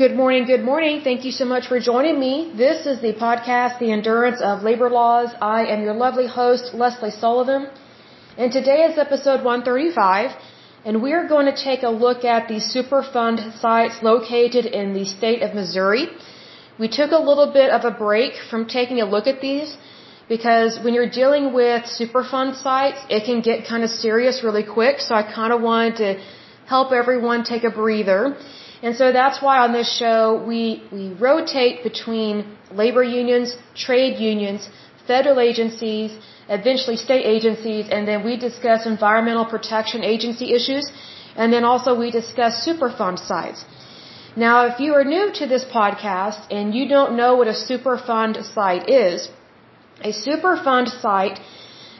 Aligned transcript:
Good 0.00 0.16
morning, 0.16 0.46
good 0.46 0.64
morning. 0.64 1.02
Thank 1.06 1.26
you 1.26 1.30
so 1.38 1.44
much 1.44 1.66
for 1.70 1.78
joining 1.78 2.18
me. 2.18 2.34
This 2.60 2.86
is 2.90 3.02
the 3.02 3.12
podcast, 3.22 3.80
The 3.80 3.90
Endurance 3.96 4.40
of 4.50 4.62
Labor 4.62 4.88
Laws. 4.88 5.28
I 5.42 5.66
am 5.72 5.82
your 5.82 5.92
lovely 5.92 6.26
host, 6.26 6.72
Leslie 6.72 7.10
Sullivan. 7.10 7.68
And 8.38 8.50
today 8.50 8.78
is 8.84 8.96
episode 8.96 9.44
135, 9.44 10.30
and 10.86 11.02
we're 11.02 11.28
going 11.28 11.48
to 11.52 11.56
take 11.64 11.82
a 11.82 11.90
look 12.04 12.24
at 12.24 12.48
the 12.48 12.60
Superfund 12.74 13.60
sites 13.60 14.02
located 14.02 14.64
in 14.64 14.94
the 14.94 15.04
state 15.04 15.42
of 15.42 15.54
Missouri. 15.54 16.06
We 16.78 16.88
took 16.88 17.10
a 17.10 17.22
little 17.30 17.52
bit 17.52 17.68
of 17.68 17.84
a 17.84 17.90
break 17.90 18.32
from 18.48 18.64
taking 18.78 19.02
a 19.02 19.08
look 19.16 19.26
at 19.26 19.42
these 19.42 19.76
because 20.30 20.80
when 20.82 20.94
you're 20.94 21.14
dealing 21.20 21.52
with 21.52 21.82
Superfund 21.98 22.54
sites, 22.62 23.00
it 23.10 23.26
can 23.26 23.42
get 23.42 23.68
kind 23.68 23.84
of 23.84 23.90
serious 23.90 24.42
really 24.42 24.64
quick. 24.64 25.00
So 25.00 25.14
I 25.14 25.24
kind 25.40 25.52
of 25.52 25.60
wanted 25.60 25.96
to 26.04 26.10
help 26.74 26.90
everyone 26.90 27.44
take 27.44 27.64
a 27.64 27.74
breather. 27.82 28.22
And 28.82 28.96
so 28.96 29.12
that's 29.12 29.42
why 29.42 29.56
on 29.64 29.72
this 29.72 29.90
show 30.02 30.42
we, 30.50 30.82
we 30.90 31.12
rotate 31.28 31.82
between 31.82 32.56
labor 32.72 33.02
unions, 33.02 33.56
trade 33.74 34.18
unions, 34.18 34.68
federal 35.06 35.38
agencies, 35.40 36.10
eventually 36.48 36.96
state 36.96 37.26
agencies, 37.36 37.88
and 37.90 38.08
then 38.08 38.24
we 38.24 38.36
discuss 38.36 38.86
environmental 38.86 39.44
protection 39.44 40.02
agency 40.14 40.52
issues, 40.58 40.90
and 41.36 41.52
then 41.52 41.64
also 41.64 41.98
we 42.04 42.10
discuss 42.10 42.66
Superfund 42.66 43.18
sites. 43.18 43.64
Now, 44.36 44.56
if 44.70 44.80
you 44.80 44.94
are 44.94 45.04
new 45.04 45.26
to 45.40 45.46
this 45.46 45.64
podcast 45.64 46.40
and 46.56 46.74
you 46.74 46.88
don't 46.88 47.16
know 47.20 47.34
what 47.36 47.48
a 47.48 47.58
Superfund 47.68 48.34
site 48.54 48.88
is, 48.88 49.28
a 50.10 50.12
Superfund 50.26 50.88
site 51.02 51.40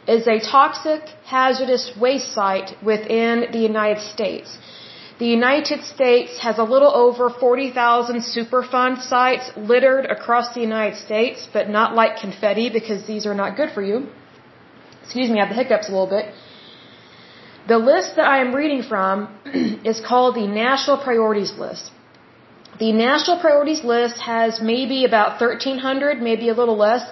is 0.06 0.26
a 0.26 0.38
toxic, 0.40 1.02
hazardous 1.24 1.84
waste 2.04 2.32
site 2.32 2.70
within 2.82 3.46
the 3.52 3.58
United 3.58 4.02
States. 4.14 4.56
The 5.20 5.26
United 5.26 5.80
States 5.84 6.38
has 6.38 6.56
a 6.56 6.66
little 6.74 6.92
over 7.04 7.28
40,000 7.28 8.22
Superfund 8.34 9.02
sites 9.02 9.50
littered 9.54 10.06
across 10.06 10.54
the 10.54 10.62
United 10.62 10.96
States, 10.96 11.46
but 11.56 11.68
not 11.68 11.94
like 11.94 12.16
confetti 12.22 12.70
because 12.70 13.06
these 13.06 13.26
are 13.26 13.34
not 13.34 13.54
good 13.58 13.70
for 13.74 13.82
you. 13.82 13.96
Excuse 15.02 15.28
me, 15.28 15.38
I 15.38 15.44
have 15.44 15.54
the 15.54 15.62
hiccups 15.62 15.90
a 15.90 15.92
little 15.92 16.12
bit. 16.16 16.32
The 17.68 17.76
list 17.76 18.16
that 18.16 18.26
I 18.34 18.38
am 18.44 18.54
reading 18.54 18.82
from 18.82 19.28
is 19.92 20.00
called 20.00 20.36
the 20.36 20.46
National 20.46 20.96
Priorities 20.96 21.52
List. 21.64 21.90
The 22.78 22.92
National 22.92 23.38
Priorities 23.38 23.84
List 23.84 24.18
has 24.20 24.62
maybe 24.62 25.04
about 25.04 25.38
1,300, 25.38 26.22
maybe 26.22 26.48
a 26.48 26.54
little 26.54 26.78
less, 26.78 27.04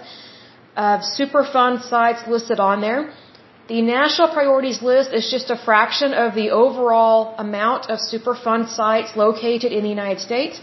of 0.76 1.00
Superfund 1.18 1.82
sites 1.82 2.22
listed 2.26 2.58
on 2.58 2.80
there. 2.80 3.12
The 3.68 3.82
national 3.82 4.28
priorities 4.28 4.80
list 4.80 5.12
is 5.12 5.30
just 5.30 5.50
a 5.50 5.56
fraction 5.68 6.14
of 6.14 6.34
the 6.34 6.50
overall 6.62 7.34
amount 7.36 7.90
of 7.90 7.98
Superfund 8.00 8.68
sites 8.74 9.14
located 9.14 9.72
in 9.72 9.82
the 9.82 9.90
United 9.90 10.20
States. 10.20 10.58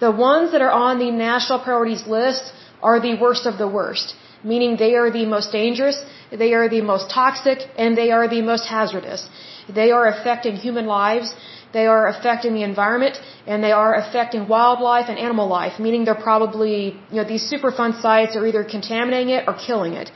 The 0.00 0.10
ones 0.10 0.52
that 0.52 0.62
are 0.66 0.74
on 0.86 0.98
the 0.98 1.10
national 1.10 1.58
priorities 1.58 2.06
list 2.06 2.54
are 2.82 2.98
the 3.00 3.14
worst 3.24 3.44
of 3.44 3.58
the 3.58 3.68
worst, 3.68 4.16
meaning 4.42 4.78
they 4.78 4.94
are 4.94 5.10
the 5.10 5.26
most 5.26 5.52
dangerous, 5.52 5.98
they 6.44 6.54
are 6.54 6.68
the 6.70 6.80
most 6.80 7.10
toxic, 7.10 7.68
and 7.76 7.98
they 8.00 8.10
are 8.10 8.26
the 8.36 8.40
most 8.40 8.64
hazardous. 8.66 9.28
They 9.68 9.90
are 9.90 10.06
affecting 10.14 10.56
human 10.56 10.86
lives, 10.86 11.34
they 11.74 11.86
are 11.86 12.06
affecting 12.14 12.54
the 12.54 12.62
environment, 12.72 13.20
and 13.46 13.62
they 13.62 13.72
are 13.72 13.94
affecting 13.94 14.48
wildlife 14.48 15.10
and 15.10 15.18
animal 15.18 15.48
life, 15.48 15.78
meaning 15.78 16.06
they're 16.06 16.24
probably, 16.30 16.76
you 17.10 17.18
know, 17.18 17.24
these 17.34 17.44
Superfund 17.52 18.00
sites 18.00 18.36
are 18.36 18.46
either 18.46 18.64
contaminating 18.64 19.34
it 19.36 19.44
or 19.46 19.54
killing 19.66 19.92
it. 20.04 20.10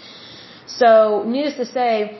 So, 0.66 1.22
needless 1.26 1.56
to 1.56 1.66
say, 1.66 2.18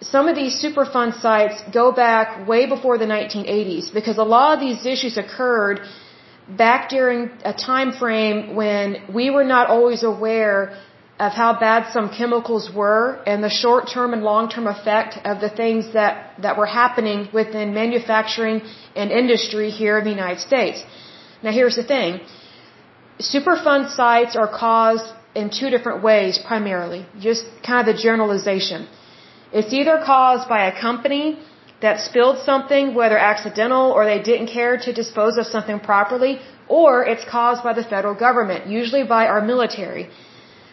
some 0.00 0.28
of 0.28 0.34
these 0.36 0.62
Superfund 0.62 1.20
sites 1.20 1.62
go 1.72 1.92
back 1.92 2.46
way 2.46 2.66
before 2.66 2.98
the 2.98 3.06
1980s 3.06 3.92
because 3.92 4.18
a 4.18 4.24
lot 4.24 4.54
of 4.54 4.60
these 4.60 4.84
issues 4.84 5.16
occurred 5.16 5.80
back 6.48 6.88
during 6.88 7.30
a 7.44 7.54
time 7.54 7.92
frame 7.92 8.54
when 8.54 8.96
we 9.12 9.30
were 9.30 9.44
not 9.44 9.68
always 9.68 10.02
aware 10.02 10.76
of 11.18 11.32
how 11.32 11.58
bad 11.58 11.92
some 11.92 12.08
chemicals 12.10 12.70
were 12.74 13.22
and 13.24 13.42
the 13.42 13.48
short-term 13.48 14.12
and 14.12 14.22
long-term 14.24 14.66
effect 14.66 15.16
of 15.24 15.40
the 15.40 15.48
things 15.48 15.92
that, 15.92 16.34
that 16.42 16.58
were 16.58 16.66
happening 16.66 17.28
within 17.32 17.72
manufacturing 17.72 18.62
and 18.96 19.10
industry 19.12 19.70
here 19.70 19.98
in 19.98 20.04
the 20.04 20.10
United 20.10 20.40
States. 20.40 20.82
Now 21.42 21.52
here's 21.52 21.76
the 21.76 21.84
thing. 21.84 22.20
Superfund 23.20 23.94
sites 23.94 24.34
are 24.34 24.48
caused 24.48 25.06
in 25.34 25.50
two 25.50 25.70
different 25.74 26.02
ways 26.02 26.38
primarily, 26.50 27.06
just 27.20 27.44
kind 27.66 27.80
of 27.82 27.86
the 27.94 28.00
generalization. 28.08 28.86
It's 29.52 29.72
either 29.72 29.96
caused 30.04 30.48
by 30.48 30.60
a 30.66 30.80
company 30.86 31.38
that 31.84 32.00
spilled 32.08 32.38
something, 32.50 32.94
whether 33.00 33.18
accidental 33.18 33.86
or 33.96 34.04
they 34.12 34.20
didn't 34.30 34.48
care 34.58 34.74
to 34.86 34.92
dispose 34.92 35.36
of 35.40 35.46
something 35.46 35.80
properly, 35.80 36.32
or 36.68 37.04
it's 37.12 37.24
caused 37.36 37.62
by 37.62 37.72
the 37.78 37.84
federal 37.94 38.14
government, 38.26 38.66
usually 38.78 39.04
by 39.16 39.26
our 39.32 39.42
military. 39.52 40.04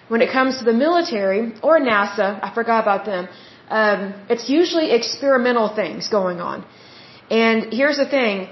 When 0.07 0.21
it 0.25 0.31
comes 0.37 0.59
to 0.59 0.65
the 0.71 0.77
military 0.85 1.41
or 1.61 1.79
NASA, 1.79 2.27
I 2.45 2.53
forgot 2.59 2.79
about 2.87 3.05
them, 3.05 3.27
um, 3.69 3.99
it's 4.29 4.47
usually 4.49 4.91
experimental 4.91 5.67
things 5.81 6.07
going 6.09 6.39
on. 6.41 6.65
And 7.29 7.73
here's 7.79 7.99
the 8.03 8.09
thing, 8.17 8.49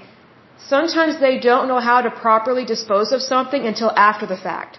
sometimes 0.74 1.20
they 1.20 1.38
don't 1.38 1.68
know 1.68 1.80
how 1.90 1.98
to 2.06 2.10
properly 2.10 2.64
dispose 2.64 3.12
of 3.12 3.20
something 3.22 3.66
until 3.72 3.90
after 4.08 4.26
the 4.26 4.40
fact. 4.48 4.78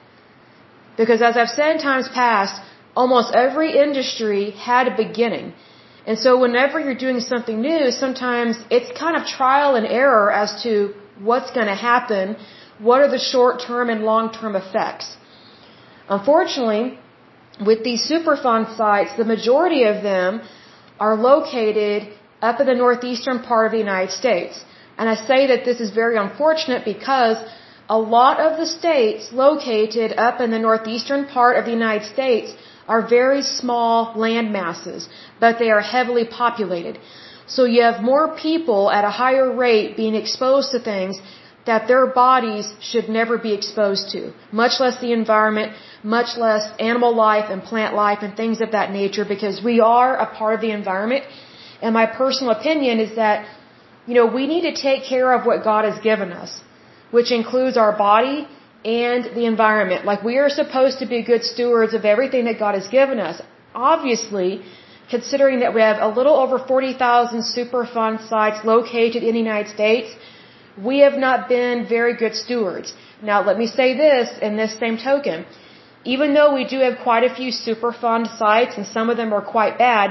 Because 1.02 1.22
as 1.28 1.36
I've 1.42 1.54
said 1.60 1.70
in 1.76 1.80
times 1.90 2.08
past, 2.22 2.56
almost 3.02 3.30
every 3.46 3.70
industry 3.86 4.44
had 4.70 4.86
a 4.92 4.96
beginning. 5.06 5.48
And 6.08 6.16
so 6.24 6.32
whenever 6.44 6.80
you're 6.84 7.02
doing 7.08 7.20
something 7.34 7.58
new, 7.70 7.84
sometimes 8.04 8.54
it's 8.76 8.92
kind 9.04 9.16
of 9.20 9.24
trial 9.40 9.72
and 9.80 9.86
error 10.02 10.28
as 10.42 10.50
to 10.64 10.74
what's 11.30 11.52
going 11.58 11.72
to 11.76 11.80
happen, 11.92 12.36
what 12.88 13.02
are 13.04 13.12
the 13.18 13.24
short-term 13.32 13.90
and 13.94 14.04
long-term 14.12 14.56
effects. 14.64 15.08
Unfortunately, 16.18 16.86
with 17.70 17.84
these 17.88 18.02
Superfund 18.12 18.66
sites, 18.82 19.12
the 19.22 19.30
majority 19.36 19.84
of 19.94 19.98
them 20.12 20.42
are 21.00 21.16
located 21.32 22.00
up 22.50 22.60
in 22.62 22.68
the 22.72 22.80
northeastern 22.86 23.40
part 23.50 23.66
of 23.68 23.72
the 23.78 23.84
United 23.90 24.12
States. 24.22 24.56
And 25.00 25.10
I 25.14 25.16
say 25.30 25.40
that 25.52 25.66
this 25.70 25.80
is 25.86 25.90
very 26.02 26.18
unfortunate 26.26 26.84
because 26.94 27.38
a 27.96 28.00
lot 28.18 28.40
of 28.48 28.52
the 28.60 28.68
states 28.80 29.24
located 29.46 30.14
up 30.26 30.40
in 30.44 30.50
the 30.56 30.64
northeastern 30.68 31.24
part 31.38 31.58
of 31.58 31.66
the 31.66 31.74
United 31.80 32.06
States 32.16 32.54
are 32.88 33.02
very 33.18 33.42
small 33.42 34.14
land 34.26 34.54
masses, 34.54 35.10
but 35.42 35.60
they 35.60 35.70
are 35.76 35.84
heavily 35.96 36.26
populated. 36.44 36.98
So 37.56 37.66
you 37.74 37.82
have 37.90 38.02
more 38.12 38.26
people 38.48 38.90
at 38.98 39.04
a 39.10 39.14
higher 39.24 39.50
rate 39.66 39.98
being 39.98 40.16
exposed 40.16 40.72
to 40.72 40.80
things 40.80 41.22
that 41.66 41.90
their 41.90 42.06
bodies 42.08 42.72
should 42.90 43.10
never 43.20 43.38
be 43.48 43.54
exposed 43.60 44.06
to, 44.14 44.22
much 44.64 44.80
less 44.80 44.96
the 45.02 45.12
environment, 45.12 45.74
much 46.18 46.38
less 46.46 46.64
animal 46.80 47.14
life 47.14 47.48
and 47.54 47.62
plant 47.72 47.94
life 47.94 48.20
and 48.22 48.36
things 48.42 48.62
of 48.66 48.72
that 48.78 48.92
nature 49.02 49.26
because 49.36 49.62
we 49.70 49.76
are 49.82 50.12
a 50.16 50.28
part 50.40 50.56
of 50.56 50.62
the 50.62 50.72
environment. 50.82 51.26
And 51.82 51.94
my 52.02 52.08
personal 52.22 52.52
opinion 52.60 53.00
is 53.08 53.16
that, 53.24 53.38
you 54.08 54.16
know, 54.16 54.28
we 54.40 54.48
need 54.48 54.66
to 54.70 54.76
take 54.90 55.04
care 55.14 55.30
of 55.38 55.46
what 55.46 55.64
God 55.72 55.84
has 55.92 56.00
given 56.12 56.32
us 56.32 56.62
which 57.12 57.32
includes 57.32 57.78
our 57.78 57.94
body 57.98 58.48
and 58.84 59.26
the 59.38 59.46
environment. 59.46 60.06
Like 60.06 60.24
we 60.24 60.38
are 60.38 60.50
supposed 60.50 61.00
to 61.00 61.06
be 61.06 61.22
good 61.22 61.44
stewards 61.44 61.94
of 61.94 62.06
everything 62.06 62.46
that 62.46 62.58
God 62.58 62.76
has 62.76 62.88
given 62.88 63.20
us. 63.20 63.42
Obviously, 63.76 64.64
considering 65.10 65.60
that 65.60 65.74
we 65.74 65.82
have 65.82 66.00
a 66.02 66.10
little 66.18 66.36
over 66.44 66.58
40,000 66.58 67.42
Superfund 67.56 68.28
sites 68.28 68.66
located 68.66 69.24
in 69.24 69.34
the 69.34 69.44
United 69.48 69.70
States, 69.78 70.10
we 70.90 71.00
have 71.00 71.18
not 71.28 71.50
been 71.50 71.86
very 71.88 72.16
good 72.16 72.36
stewards. 72.44 72.94
Now, 73.22 73.44
let 73.50 73.58
me 73.58 73.68
say 73.68 73.90
this 74.06 74.30
in 74.42 74.58
this 74.58 74.74
same 74.84 74.98
token. 74.98 75.46
Even 76.04 76.34
though 76.34 76.52
we 76.60 76.66
do 76.74 76.80
have 76.80 76.98
quite 77.04 77.24
a 77.30 77.34
few 77.40 77.52
Superfund 77.52 78.26
sites 78.38 78.78
and 78.78 78.88
some 78.88 79.10
of 79.12 79.18
them 79.18 79.34
are 79.34 79.46
quite 79.58 79.78
bad, 79.78 80.08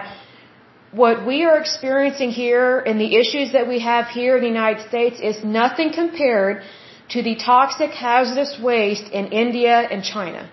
what 0.92 1.26
we 1.26 1.44
are 1.44 1.58
experiencing 1.58 2.30
here 2.30 2.78
and 2.80 3.00
the 3.00 3.16
issues 3.22 3.52
that 3.52 3.66
we 3.72 3.78
have 3.80 4.06
here 4.08 4.36
in 4.36 4.42
the 4.42 4.48
United 4.48 4.86
States 4.88 5.18
is 5.20 5.42
nothing 5.44 5.92
compared 5.92 6.62
to 7.10 7.22
the 7.22 7.34
toxic 7.34 7.90
hazardous 7.90 8.58
waste 8.60 9.08
in 9.18 9.26
India 9.44 9.76
and 9.92 10.02
China. 10.04 10.48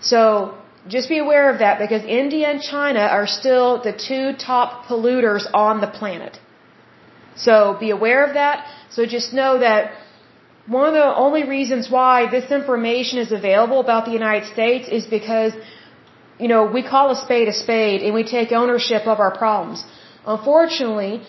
So 0.00 0.58
just 0.88 1.08
be 1.08 1.18
aware 1.18 1.52
of 1.52 1.58
that 1.60 1.78
because 1.78 2.02
India 2.04 2.48
and 2.50 2.62
China 2.62 3.00
are 3.00 3.26
still 3.26 3.82
the 3.82 3.92
two 3.92 4.32
top 4.36 4.86
polluters 4.86 5.46
on 5.52 5.80
the 5.80 5.86
planet. 5.86 6.38
So 7.36 7.76
be 7.78 7.90
aware 7.90 8.24
of 8.26 8.34
that. 8.34 8.66
So 8.90 9.06
just 9.06 9.32
know 9.32 9.58
that 9.58 9.92
one 10.66 10.86
of 10.88 10.94
the 10.94 11.08
only 11.24 11.44
reasons 11.44 11.90
why 11.90 12.30
this 12.30 12.50
information 12.50 13.18
is 13.18 13.32
available 13.32 13.80
about 13.80 14.04
the 14.04 14.12
United 14.12 14.46
States 14.52 14.88
is 14.88 15.06
because, 15.06 15.52
you 16.38 16.48
know, 16.48 16.64
we 16.66 16.82
call 16.82 17.10
a 17.10 17.16
spade 17.16 17.48
a 17.48 17.52
spade 17.52 18.02
and 18.02 18.14
we 18.14 18.24
take 18.24 18.52
ownership 18.52 19.06
of 19.06 19.20
our 19.20 19.34
problems. 19.36 19.84
Unfortunately, 20.26 21.22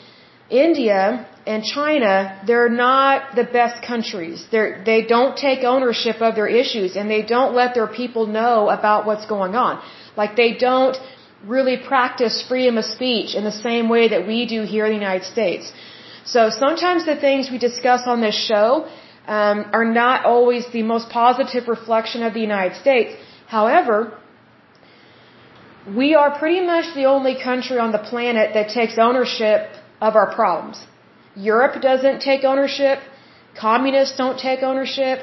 India 0.50 1.28
and 1.46 1.64
China, 1.64 2.42
they're 2.46 2.70
not 2.70 3.36
the 3.36 3.44
best 3.44 3.84
countries. 3.86 4.46
They're, 4.52 4.84
they 4.86 5.02
don't 5.04 5.36
take 5.36 5.64
ownership 5.64 6.22
of 6.22 6.36
their 6.36 6.48
issues 6.48 6.96
and 6.96 7.10
they 7.10 7.24
don't 7.24 7.54
let 7.56 7.74
their 7.74 7.88
people 7.88 8.28
know 8.28 8.70
about 8.70 9.06
what's 9.06 9.26
going 9.26 9.56
on. 9.56 9.82
Like 10.16 10.36
they 10.36 10.54
don't 10.54 10.98
really 11.46 11.78
practice 11.78 12.44
freedom 12.48 12.78
of 12.78 12.86
speech 12.86 13.34
in 13.34 13.44
the 13.44 13.52
same 13.52 13.90
way 13.90 14.10
that 14.10 14.28
we 14.28 14.46
do 14.46 14.64
here 14.64 14.86
in 14.86 14.92
the 14.92 14.98
United 14.98 15.26
States. 15.26 15.74
So 16.26 16.50
sometimes 16.52 17.06
the 17.06 17.16
things 17.16 17.50
we 17.50 17.58
discuss 17.58 18.02
on 18.06 18.22
this 18.22 18.36
show 18.36 18.88
um, 19.26 19.66
are 19.74 19.86
not 19.86 20.26
always 20.26 20.66
the 20.72 20.84
most 20.84 21.10
positive 21.10 21.68
reflection 21.68 22.22
of 22.24 22.34
the 22.34 22.40
United 22.42 22.76
States. 22.80 23.16
However, 23.48 24.18
we 25.88 26.14
are 26.14 26.38
pretty 26.38 26.62
much 26.62 26.94
the 26.94 27.06
only 27.06 27.36
country 27.42 27.80
on 27.80 27.92
the 27.92 27.98
planet 27.98 28.54
that 28.54 28.70
takes 28.70 29.00
ownership 29.00 29.70
of 30.00 30.16
our 30.16 30.34
problems. 30.34 30.86
Europe 31.36 31.81
doesn't 31.81 32.19
take 32.22 32.44
ownership. 32.44 33.00
Communists 33.56 34.18
don't 34.18 34.39
take 34.39 34.63
ownership. 34.63 35.19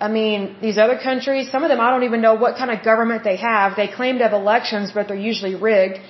I 0.00 0.08
mean, 0.08 0.56
these 0.60 0.78
other 0.78 0.98
countries, 0.98 1.50
some 1.50 1.62
of 1.62 1.68
them 1.68 1.80
I 1.80 1.90
don't 1.90 2.02
even 2.04 2.20
know 2.20 2.34
what 2.34 2.56
kind 2.56 2.70
of 2.70 2.84
government 2.84 3.22
they 3.24 3.36
have. 3.36 3.76
They 3.76 3.88
claim 3.88 4.18
to 4.18 4.24
have 4.24 4.32
elections, 4.32 4.92
but 4.92 5.08
they're 5.08 5.26
usually 5.32 5.54
rigged, 5.54 6.00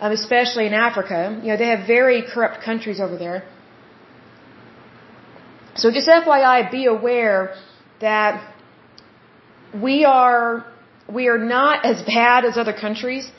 um, 0.00 0.12
especially 0.12 0.66
in 0.66 0.74
Africa. 0.74 1.38
You 1.42 1.48
know, 1.50 1.56
they 1.56 1.68
have 1.68 1.86
very 1.86 2.22
corrupt 2.22 2.62
countries 2.62 3.00
over 3.00 3.16
there. 3.16 3.44
So 5.76 5.90
just 5.90 6.08
FYI, 6.08 6.70
be 6.70 6.86
aware 6.86 7.54
that 8.00 8.42
we 9.74 10.04
are, 10.04 10.64
we 11.12 11.28
are 11.28 11.38
not 11.38 11.84
as 11.84 12.02
bad 12.02 12.44
as 12.44 12.56
other 12.56 12.72
countries. 12.72 13.30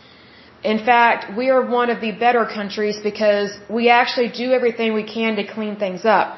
In 0.74 0.80
fact, 0.84 1.38
we 1.40 1.50
are 1.54 1.64
one 1.80 1.90
of 1.94 2.00
the 2.02 2.12
better 2.26 2.44
countries 2.58 2.98
because 3.10 3.50
we 3.70 3.84
actually 3.90 4.30
do 4.44 4.48
everything 4.58 4.94
we 4.94 5.08
can 5.18 5.36
to 5.36 5.46
clean 5.56 5.76
things 5.84 6.06
up. 6.06 6.38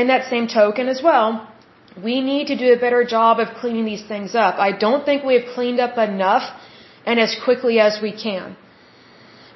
In 0.00 0.08
that 0.08 0.28
same 0.32 0.46
token 0.48 0.88
as 0.94 1.00
well, 1.08 1.28
we 2.08 2.20
need 2.30 2.46
to 2.52 2.56
do 2.64 2.68
a 2.72 2.78
better 2.86 3.02
job 3.16 3.38
of 3.44 3.48
cleaning 3.60 3.84
these 3.92 4.04
things 4.12 4.34
up. 4.34 4.54
I 4.68 4.70
don't 4.84 5.04
think 5.08 5.22
we 5.30 5.34
have 5.38 5.48
cleaned 5.54 5.80
up 5.86 5.96
enough 5.96 6.44
and 7.06 7.20
as 7.26 7.36
quickly 7.46 7.78
as 7.78 8.02
we 8.02 8.12
can. 8.26 8.56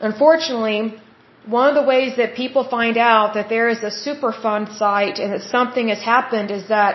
Unfortunately, 0.00 0.80
one 1.58 1.68
of 1.70 1.74
the 1.74 1.86
ways 1.92 2.16
that 2.16 2.34
people 2.42 2.64
find 2.78 2.96
out 2.96 3.34
that 3.34 3.48
there 3.48 3.68
is 3.74 3.80
a 3.90 3.92
Superfund 4.04 4.66
site 4.78 5.18
and 5.18 5.32
that 5.32 5.42
something 5.56 5.88
has 5.88 6.02
happened 6.14 6.50
is 6.58 6.68
that 6.68 6.94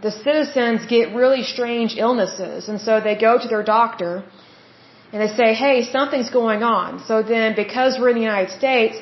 the 0.00 0.10
citizens 0.10 0.86
get 0.86 1.14
really 1.22 1.42
strange 1.42 1.96
illnesses. 1.96 2.68
And 2.70 2.80
so 2.80 3.00
they 3.00 3.16
go 3.28 3.38
to 3.38 3.48
their 3.54 3.62
doctor 3.62 4.24
and 5.12 5.20
they 5.22 5.32
say, 5.40 5.54
hey, 5.54 5.76
something's 5.96 6.30
going 6.30 6.62
on. 6.62 7.02
So 7.08 7.22
then, 7.22 7.54
because 7.56 7.98
we're 7.98 8.10
in 8.10 8.18
the 8.22 8.28
United 8.32 8.52
States, 8.60 8.96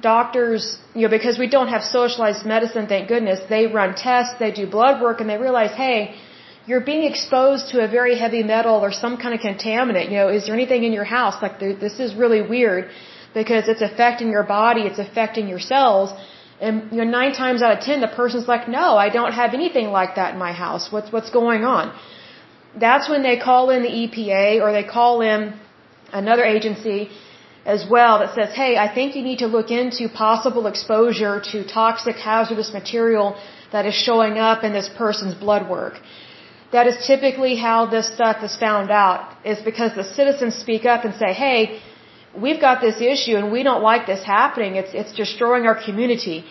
doctors, 0.00 0.78
you 0.94 1.02
know, 1.02 1.08
because 1.18 1.38
we 1.38 1.48
don't 1.56 1.68
have 1.68 1.82
socialized 1.82 2.44
medicine, 2.44 2.86
thank 2.86 3.08
goodness, 3.08 3.40
they 3.48 3.66
run 3.66 3.94
tests, 3.94 4.34
they 4.38 4.50
do 4.50 4.66
blood 4.66 5.00
work, 5.00 5.20
and 5.20 5.28
they 5.30 5.38
realize, 5.38 5.72
hey, 5.84 6.14
you're 6.66 6.86
being 6.92 7.04
exposed 7.12 7.70
to 7.72 7.82
a 7.86 7.88
very 7.88 8.18
heavy 8.18 8.42
metal 8.42 8.76
or 8.86 8.92
some 8.92 9.16
kind 9.16 9.34
of 9.34 9.40
contaminant. 9.40 10.06
You 10.10 10.18
know, 10.20 10.28
is 10.28 10.46
there 10.46 10.54
anything 10.54 10.82
in 10.84 10.92
your 10.92 11.04
house? 11.04 11.40
Like, 11.40 11.58
this 11.60 11.98
is 12.00 12.14
really 12.14 12.42
weird 12.42 12.90
because 13.34 13.68
it's 13.68 13.84
affecting 13.90 14.28
your 14.36 14.42
body, 14.42 14.82
it's 14.90 14.98
affecting 14.98 15.48
your 15.48 15.60
cells. 15.60 16.10
And 16.60 16.90
you 16.90 16.98
know, 16.98 17.08
nine 17.20 17.32
times 17.32 17.62
out 17.62 17.72
of 17.76 17.80
ten, 17.88 18.00
the 18.00 18.14
person's 18.20 18.48
like, 18.48 18.66
"No, 18.66 18.96
I 18.96 19.08
don't 19.16 19.34
have 19.40 19.52
anything 19.60 19.88
like 19.98 20.12
that 20.18 20.32
in 20.34 20.38
my 20.46 20.52
house. 20.52 20.90
What's 20.90 21.12
what's 21.12 21.30
going 21.40 21.64
on?" 21.76 21.92
That's 22.76 23.08
when 23.08 23.22
they 23.22 23.36
call 23.38 23.70
in 23.70 23.82
the 23.82 23.94
EPA 24.02 24.60
or 24.62 24.72
they 24.72 24.84
call 24.84 25.22
in 25.22 25.54
another 26.12 26.44
agency 26.44 27.10
as 27.74 27.84
well 27.94 28.18
that 28.20 28.34
says, 28.34 28.50
"Hey, 28.62 28.72
I 28.86 28.88
think 28.96 29.16
you 29.16 29.22
need 29.30 29.40
to 29.44 29.48
look 29.56 29.70
into 29.70 30.08
possible 30.08 30.66
exposure 30.72 31.34
to 31.50 31.64
toxic 31.64 32.16
hazardous 32.16 32.72
material 32.72 33.36
that 33.72 33.86
is 33.90 33.94
showing 33.94 34.38
up 34.50 34.62
in 34.62 34.72
this 34.78 34.88
person's 35.02 35.34
blood 35.34 35.68
work." 35.68 36.00
That 36.76 36.86
is 36.90 36.96
typically 37.06 37.54
how 37.66 37.78
this 37.86 38.06
stuff 38.16 38.42
is 38.48 38.54
found 38.66 38.90
out, 38.90 39.20
is 39.52 39.60
because 39.70 39.92
the 39.94 40.06
citizens 40.18 40.54
speak 40.64 40.84
up 40.94 41.04
and 41.04 41.14
say, 41.22 41.32
"Hey, 41.44 41.60
we've 42.44 42.60
got 42.60 42.80
this 42.80 43.00
issue 43.00 43.36
and 43.40 43.50
we 43.50 43.62
don't 43.68 43.82
like 43.82 44.06
this 44.06 44.22
happening. 44.22 44.76
It's, 44.76 44.92
it's 44.94 45.12
destroying 45.12 45.66
our 45.66 45.78
community. 45.88 46.44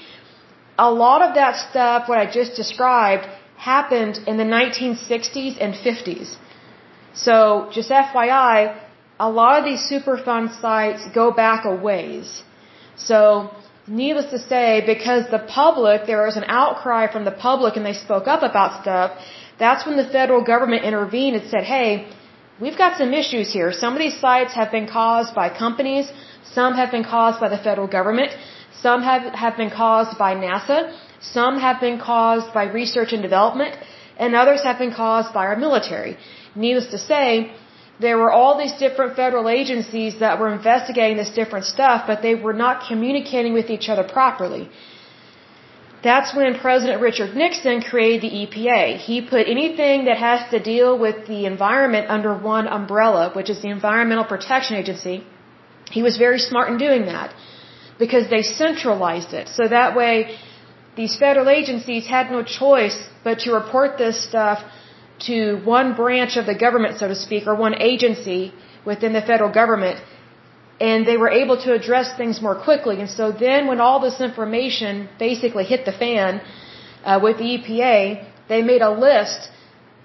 A 0.77 0.91
lot 0.91 1.21
of 1.21 1.35
that 1.35 1.55
stuff, 1.55 2.09
what 2.09 2.17
I 2.17 2.25
just 2.39 2.55
described, 2.55 3.27
happened 3.73 4.15
in 4.29 4.35
the 4.41 4.49
1960s 4.57 5.53
and 5.65 5.71
50s. 5.87 6.29
So, 7.25 7.35
just 7.77 7.89
FYI, 7.89 8.55
a 9.27 9.29
lot 9.39 9.53
of 9.59 9.63
these 9.69 9.83
Superfund 9.91 10.47
sites 10.63 11.03
go 11.21 11.25
back 11.43 11.65
a 11.71 11.75
ways. 11.87 12.27
So, 13.09 13.19
needless 14.01 14.29
to 14.35 14.39
say, 14.51 14.67
because 14.93 15.23
the 15.37 15.43
public, 15.61 16.05
there 16.11 16.25
was 16.29 16.37
an 16.41 16.47
outcry 16.59 17.03
from 17.13 17.23
the 17.29 17.37
public 17.47 17.73
and 17.77 17.85
they 17.89 17.97
spoke 18.07 18.27
up 18.33 18.43
about 18.51 18.81
stuff, 18.83 19.09
that's 19.63 19.85
when 19.87 19.97
the 20.03 20.09
federal 20.17 20.43
government 20.53 20.83
intervened 20.91 21.35
and 21.39 21.45
said, 21.53 21.63
hey, 21.75 21.89
We've 22.63 22.77
got 22.77 22.97
some 22.97 23.13
issues 23.13 23.51
here. 23.51 23.73
Some 23.73 23.93
of 23.93 23.99
these 23.99 24.17
sites 24.17 24.53
have 24.53 24.71
been 24.71 24.87
caused 24.87 25.35
by 25.35 25.49
companies, 25.49 26.11
some 26.53 26.73
have 26.75 26.89
been 26.89 27.03
caused 27.03 27.41
by 27.41 27.49
the 27.49 27.57
federal 27.57 27.87
government, 27.87 28.31
some 28.81 29.03
have, 29.03 29.23
have 29.33 29.57
been 29.57 29.69
caused 29.69 30.17
by 30.17 30.35
NASA, 30.35 30.97
some 31.19 31.59
have 31.59 31.79
been 31.79 31.99
caused 31.99 32.53
by 32.53 32.65
research 32.65 33.13
and 33.13 33.21
development, 33.21 33.75
and 34.17 34.35
others 34.35 34.63
have 34.63 34.77
been 34.77 34.93
caused 34.93 35.33
by 35.33 35.45
our 35.45 35.55
military. 35.55 36.17
Needless 36.55 36.87
to 36.91 36.97
say, 36.97 37.51
there 37.99 38.17
were 38.17 38.31
all 38.31 38.57
these 38.57 38.73
different 38.73 39.15
federal 39.15 39.47
agencies 39.49 40.19
that 40.19 40.39
were 40.39 40.51
investigating 40.51 41.17
this 41.17 41.29
different 41.29 41.65
stuff, 41.65 42.03
but 42.07 42.21
they 42.21 42.35
were 42.35 42.57
not 42.65 42.87
communicating 42.87 43.53
with 43.53 43.69
each 43.69 43.87
other 43.87 44.03
properly. 44.03 44.69
That's 46.03 46.35
when 46.35 46.59
President 46.59 47.01
Richard 47.01 47.35
Nixon 47.35 47.81
created 47.81 48.21
the 48.25 48.33
EPA. 48.41 48.97
He 48.97 49.15
put 49.21 49.47
anything 49.47 50.05
that 50.05 50.17
has 50.17 50.41
to 50.51 50.59
deal 50.59 50.99
with 51.05 51.25
the 51.27 51.45
environment 51.45 52.09
under 52.09 52.33
one 52.37 52.67
umbrella, 52.67 53.31
which 53.37 53.49
is 53.49 53.61
the 53.61 53.69
Environmental 53.69 54.25
Protection 54.25 54.75
Agency. 54.77 55.23
He 55.89 56.03
was 56.03 56.17
very 56.17 56.39
smart 56.39 56.69
in 56.71 56.77
doing 56.77 57.05
that 57.07 57.33
because 57.97 58.29
they 58.29 58.43
centralized 58.43 59.33
it. 59.33 59.47
So 59.47 59.67
that 59.67 59.95
way, 59.95 60.37
these 60.95 61.15
federal 61.17 61.49
agencies 61.49 62.05
had 62.07 62.31
no 62.31 62.41
choice 62.43 62.97
but 63.23 63.39
to 63.39 63.51
report 63.53 63.97
this 63.97 64.17
stuff 64.29 64.63
to 65.27 65.37
one 65.63 65.95
branch 65.95 66.37
of 66.37 66.45
the 66.45 66.55
government, 66.55 66.99
so 66.99 67.07
to 67.07 67.15
speak, 67.15 67.47
or 67.47 67.55
one 67.55 67.75
agency 67.81 68.53
within 68.85 69.13
the 69.13 69.21
federal 69.21 69.51
government 69.51 69.99
and 70.79 71.05
they 71.07 71.17
were 71.17 71.29
able 71.29 71.57
to 71.57 71.73
address 71.73 72.15
things 72.17 72.41
more 72.41 72.55
quickly. 72.55 72.99
And 72.99 73.09
so 73.09 73.31
then 73.31 73.67
when 73.67 73.79
all 73.79 73.99
this 73.99 74.19
information 74.19 75.07
basically 75.17 75.63
hit 75.63 75.85
the 75.85 75.93
fan 75.93 76.41
uh, 77.03 77.19
with 77.21 77.37
the 77.37 77.45
EPA, 77.57 78.27
they 78.49 78.61
made 78.61 78.81
a 78.81 78.91
list 78.91 79.49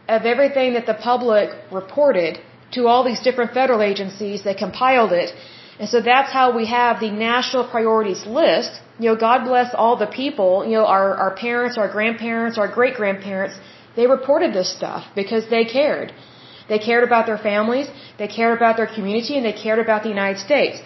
of 0.09 0.23
everything 0.23 0.75
that 0.75 0.87
the 0.87 0.95
public 0.95 1.51
reported 1.73 2.39
to 2.73 2.87
all 2.87 3.03
these 3.05 3.21
different 3.21 3.53
federal 3.53 3.83
agencies. 3.83 4.45
They 4.45 4.55
compiled 4.55 5.13
it. 5.13 5.35
And 5.81 5.88
so 5.93 5.99
that's 6.12 6.31
how 6.38 6.47
we 6.61 6.67
have 6.79 7.00
the 7.00 7.11
national 7.11 7.65
priorities 7.75 8.23
list. 8.38 8.73
You 9.03 9.06
know, 9.09 9.17
God 9.29 9.38
bless 9.50 9.69
all 9.82 9.97
the 10.05 10.11
people, 10.23 10.50
you 10.71 10.77
know, 10.79 10.87
our, 10.97 11.06
our 11.25 11.35
parents, 11.44 11.79
our 11.82 11.91
grandparents, 11.99 12.59
our 12.62 12.71
great 12.79 12.94
grandparents, 13.00 13.55
they 13.97 14.07
reported 14.07 14.52
this 14.59 14.71
stuff 14.78 15.07
because 15.21 15.49
they 15.55 15.64
cared. 15.64 16.12
They 16.69 16.78
cared 16.88 17.05
about 17.11 17.25
their 17.31 17.38
families, 17.50 17.88
they 18.19 18.28
cared 18.28 18.57
about 18.61 18.76
their 18.76 18.90
community, 18.97 19.35
and 19.38 19.45
they 19.49 19.57
cared 19.64 19.81
about 19.87 20.02
the 20.05 20.11
United 20.11 20.38
States. 20.49 20.76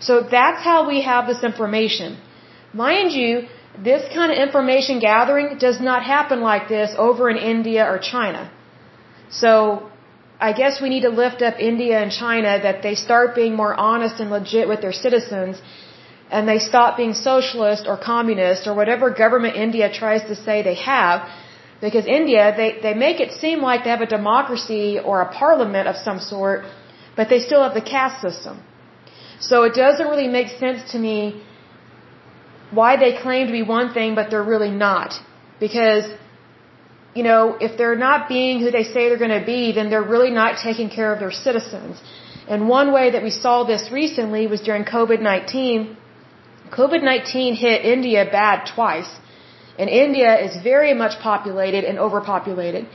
So 0.00 0.22
that's 0.36 0.62
how 0.70 0.78
we 0.88 1.02
have 1.02 1.26
this 1.26 1.44
information. 1.50 2.16
Mind 2.72 3.12
you, 3.12 3.30
this 3.90 4.02
kind 4.14 4.32
of 4.32 4.38
information 4.46 4.98
gathering 4.98 5.58
does 5.66 5.78
not 5.80 6.02
happen 6.14 6.40
like 6.40 6.68
this 6.68 6.90
over 6.96 7.28
in 7.30 7.36
India 7.36 7.84
or 7.92 7.98
China. 7.98 8.50
So 9.30 9.90
I 10.40 10.52
guess 10.52 10.80
we 10.80 10.88
need 10.88 11.02
to 11.02 11.08
lift 11.08 11.42
up 11.42 11.58
India 11.58 11.98
and 11.98 12.12
China 12.12 12.58
that 12.62 12.82
they 12.82 12.94
start 12.94 13.34
being 13.34 13.54
more 13.56 13.74
honest 13.74 14.20
and 14.20 14.30
legit 14.30 14.68
with 14.68 14.80
their 14.80 14.92
citizens 14.92 15.60
and 16.30 16.46
they 16.46 16.58
stop 16.58 16.96
being 16.96 17.14
socialist 17.14 17.86
or 17.88 17.96
communist 17.96 18.66
or 18.66 18.74
whatever 18.74 19.10
government 19.10 19.56
India 19.56 19.90
tries 19.92 20.22
to 20.30 20.36
say 20.36 20.62
they 20.62 20.74
have 20.74 21.28
because 21.80 22.06
India, 22.06 22.54
they, 22.56 22.78
they 22.82 22.94
make 22.94 23.20
it 23.20 23.32
seem 23.32 23.60
like 23.60 23.84
they 23.84 23.90
have 23.90 24.00
a 24.00 24.12
democracy 24.18 24.98
or 24.98 25.20
a 25.22 25.32
parliament 25.32 25.86
of 25.88 25.96
some 25.96 26.20
sort, 26.20 26.64
but 27.16 27.28
they 27.28 27.38
still 27.38 27.62
have 27.62 27.74
the 27.74 27.86
caste 27.94 28.20
system. 28.20 28.60
So 29.40 29.62
it 29.62 29.74
doesn't 29.74 30.08
really 30.08 30.28
make 30.28 30.48
sense 30.48 30.92
to 30.92 30.98
me 30.98 31.42
why 32.70 32.96
they 32.96 33.12
claim 33.16 33.46
to 33.46 33.52
be 33.52 33.62
one 33.62 33.94
thing, 33.94 34.14
but 34.14 34.30
they're 34.30 34.50
really 34.54 34.70
not. 34.70 35.14
Because, 35.60 36.10
you 37.18 37.24
know, 37.30 37.42
if 37.66 37.72
they're 37.78 38.00
not 38.08 38.28
being 38.34 38.54
who 38.64 38.70
they 38.78 38.86
say 38.94 39.00
they're 39.08 39.24
going 39.26 39.38
to 39.42 39.48
be, 39.54 39.62
then 39.78 39.86
they're 39.90 40.10
really 40.16 40.32
not 40.42 40.52
taking 40.68 40.88
care 40.98 41.10
of 41.14 41.18
their 41.24 41.36
citizens. 41.46 41.94
And 42.52 42.68
one 42.78 42.88
way 42.98 43.06
that 43.14 43.22
we 43.28 43.32
saw 43.44 43.54
this 43.72 43.84
recently 44.00 44.42
was 44.52 44.60
during 44.68 44.84
COVID-19. 44.96 45.96
COVID-19 46.80 47.56
hit 47.64 47.78
India 47.96 48.22
bad 48.40 48.56
twice. 48.74 49.10
And 49.80 49.88
India 50.04 50.30
is 50.46 50.52
very 50.72 50.94
much 51.02 51.14
populated 51.30 51.82
and 51.88 51.98
overpopulated. 52.06 52.86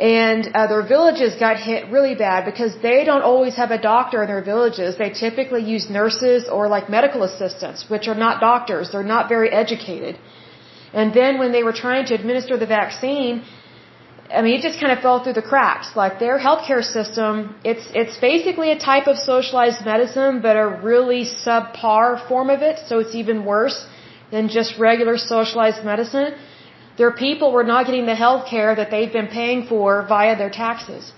And 0.00 0.42
uh, 0.48 0.66
their 0.72 0.84
villages 0.94 1.36
got 1.46 1.56
hit 1.70 1.90
really 1.96 2.14
bad 2.26 2.40
because 2.50 2.72
they 2.88 2.98
don't 3.08 3.26
always 3.32 3.54
have 3.62 3.70
a 3.78 3.80
doctor 3.92 4.22
in 4.22 4.28
their 4.32 4.44
villages. 4.52 4.96
They 5.04 5.10
typically 5.10 5.62
use 5.74 5.84
nurses 6.00 6.48
or 6.56 6.62
like 6.76 6.88
medical 6.98 7.22
assistants, 7.30 7.84
which 7.92 8.08
are 8.08 8.20
not 8.26 8.40
doctors. 8.40 8.90
They're 8.92 9.10
not 9.16 9.28
very 9.28 9.50
educated. 9.64 10.18
And 11.00 11.12
then 11.18 11.38
when 11.42 11.52
they 11.52 11.62
were 11.68 11.76
trying 11.84 12.04
to 12.10 12.14
administer 12.20 12.56
the 12.64 12.70
vaccine, 12.78 13.42
I 14.38 14.42
mean, 14.42 14.54
it 14.58 14.62
just 14.68 14.78
kind 14.82 14.92
of 14.94 15.00
fell 15.06 15.18
through 15.22 15.36
the 15.40 15.48
cracks. 15.52 15.88
Like 16.02 16.18
their 16.24 16.38
healthcare 16.46 16.84
system, 16.96 17.34
it's 17.72 17.86
it's 18.02 18.16
basically 18.30 18.70
a 18.76 18.78
type 18.78 19.06
of 19.12 19.16
socialized 19.32 19.84
medicine, 19.92 20.40
but 20.46 20.56
a 20.64 20.68
really 20.90 21.22
subpar 21.24 22.06
form 22.28 22.48
of 22.56 22.62
it. 22.70 22.76
So 22.88 23.00
it's 23.02 23.14
even 23.22 23.44
worse 23.44 23.78
than 24.30 24.48
just 24.58 24.78
regular 24.78 25.16
socialized 25.18 25.84
medicine. 25.92 26.34
Their 27.00 27.12
people 27.24 27.52
were 27.56 27.68
not 27.72 27.86
getting 27.86 28.06
the 28.12 28.18
health 28.26 28.46
care 28.54 28.74
that 28.80 28.90
they've 28.92 29.14
been 29.20 29.30
paying 29.40 29.66
for 29.72 30.06
via 30.14 30.36
their 30.42 30.50
taxes. 30.64 31.12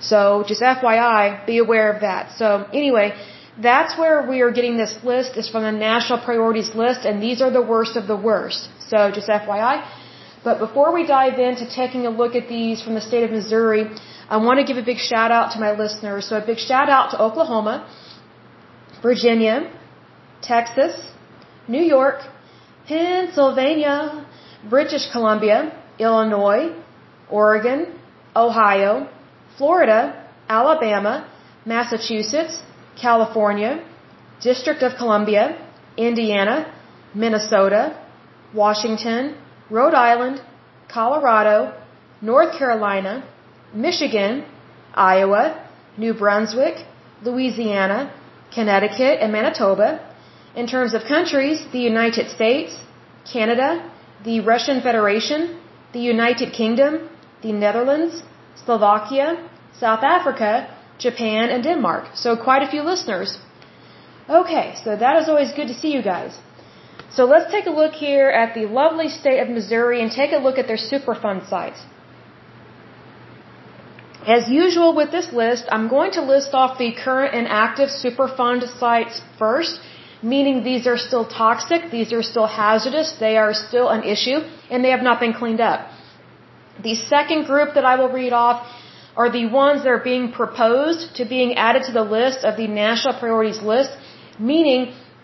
So 0.00 0.20
just 0.50 0.62
FYI, 0.62 1.46
be 1.46 1.58
aware 1.58 1.92
of 1.92 2.00
that. 2.00 2.32
So 2.38 2.66
anyway, 2.72 3.08
that's 3.62 3.98
where 3.98 4.26
we 4.28 4.40
are 4.40 4.50
getting 4.50 4.76
this 4.76 4.94
list 5.04 5.36
is 5.36 5.48
from 5.48 5.62
the 5.62 5.72
national 5.72 6.18
priorities 6.18 6.74
list 6.74 7.04
and 7.04 7.22
these 7.22 7.40
are 7.42 7.50
the 7.50 7.62
worst 7.62 7.96
of 7.96 8.06
the 8.06 8.16
worst. 8.16 8.68
So 8.88 9.10
just 9.10 9.28
FYI. 9.28 9.86
But 10.42 10.58
before 10.58 10.92
we 10.92 11.06
dive 11.06 11.38
into 11.38 11.68
taking 11.68 12.06
a 12.06 12.10
look 12.10 12.34
at 12.34 12.48
these 12.48 12.82
from 12.82 12.94
the 12.94 13.00
state 13.00 13.24
of 13.24 13.30
Missouri, 13.30 13.82
I 14.28 14.38
want 14.38 14.58
to 14.60 14.64
give 14.64 14.78
a 14.78 14.86
big 14.92 14.96
shout 14.96 15.30
out 15.30 15.52
to 15.52 15.60
my 15.60 15.72
listeners. 15.76 16.28
So 16.28 16.38
a 16.38 16.46
big 16.52 16.58
shout 16.58 16.88
out 16.88 17.10
to 17.10 17.20
Oklahoma, 17.20 17.74
Virginia, 19.02 19.70
Texas, 20.40 20.94
New 21.68 21.82
York, 21.82 22.20
Pennsylvania, 22.86 24.26
British 24.68 25.10
Columbia, 25.12 25.58
Illinois, 25.98 26.74
Oregon, 27.28 27.98
Ohio, 28.34 29.08
Florida, 29.58 30.26
Alabama, 30.48 31.28
Massachusetts, 31.66 32.62
California, 33.00 33.72
District 34.40 34.82
of 34.82 34.96
Columbia, 34.96 35.44
Indiana, 35.96 36.56
Minnesota, 37.14 37.82
Washington, 38.54 39.36
Rhode 39.70 39.94
Island, 39.94 40.40
Colorado, 40.88 41.58
North 42.20 42.58
Carolina, 42.58 43.24
Michigan, 43.72 44.44
Iowa, 44.94 45.44
New 45.96 46.14
Brunswick, 46.14 46.76
Louisiana, 47.22 48.12
Connecticut, 48.54 49.20
and 49.20 49.32
Manitoba. 49.32 49.88
In 50.56 50.66
terms 50.66 50.94
of 50.94 51.04
countries, 51.04 51.64
the 51.72 51.78
United 51.78 52.28
States, 52.30 52.76
Canada, 53.32 53.70
the 54.24 54.40
Russian 54.40 54.82
Federation, 54.82 55.60
the 55.92 56.00
United 56.00 56.52
Kingdom, 56.52 57.08
the 57.42 57.52
Netherlands, 57.52 58.22
Slovakia, 58.64 59.48
South 59.78 60.02
Africa, 60.02 60.50
Japan, 61.06 61.50
and 61.54 61.62
Denmark. 61.70 62.04
So 62.22 62.36
quite 62.48 62.62
a 62.66 62.70
few 62.74 62.82
listeners. 62.82 63.38
Okay, 64.40 64.66
so 64.84 64.96
that 65.04 65.14
is 65.20 65.28
always 65.28 65.52
good 65.58 65.68
to 65.72 65.76
see 65.82 65.92
you 65.96 66.02
guys. 66.02 66.38
So 67.16 67.24
let's 67.32 67.50
take 67.54 67.66
a 67.66 67.74
look 67.82 67.94
here 68.08 68.28
at 68.42 68.54
the 68.54 68.66
lovely 68.80 69.08
state 69.20 69.40
of 69.44 69.48
Missouri 69.48 70.00
and 70.02 70.12
take 70.20 70.32
a 70.32 70.42
look 70.46 70.58
at 70.58 70.66
their 70.70 70.82
Superfund 70.90 71.48
sites. 71.48 71.80
As 74.36 74.48
usual 74.48 74.94
with 74.94 75.10
this 75.10 75.32
list, 75.32 75.64
I'm 75.72 75.88
going 75.88 76.12
to 76.18 76.22
list 76.34 76.50
off 76.52 76.78
the 76.78 76.92
current 77.04 77.34
and 77.34 77.48
active 77.48 77.88
Superfund 77.88 78.68
sites 78.78 79.22
first 79.38 79.80
meaning 80.22 80.62
these 80.62 80.86
are 80.86 80.98
still 80.98 81.24
toxic, 81.26 81.90
these 81.90 82.12
are 82.12 82.22
still 82.22 82.46
hazardous, 82.46 83.12
they 83.20 83.36
are 83.36 83.54
still 83.54 83.88
an 83.88 84.02
issue, 84.04 84.38
and 84.70 84.84
they 84.84 84.90
have 84.90 85.02
not 85.02 85.20
been 85.20 85.32
cleaned 85.32 85.60
up. 85.60 85.88
The 86.82 86.94
second 86.94 87.44
group 87.44 87.74
that 87.74 87.84
I 87.84 87.96
will 87.96 88.10
read 88.10 88.32
off 88.32 88.66
are 89.20 89.30
the 89.38 89.46
ones 89.64 89.78
that 89.82 89.92
are 89.96 90.04
being 90.12 90.26
proposed 90.40 91.02
to 91.18 91.22
being 91.36 91.50
added 91.66 91.82
to 91.88 91.92
the 92.00 92.06
list 92.18 92.40
of 92.48 92.52
the 92.60 92.68
national 92.84 93.14
priorities 93.22 93.60
list, 93.72 93.92
meaning 94.52 94.80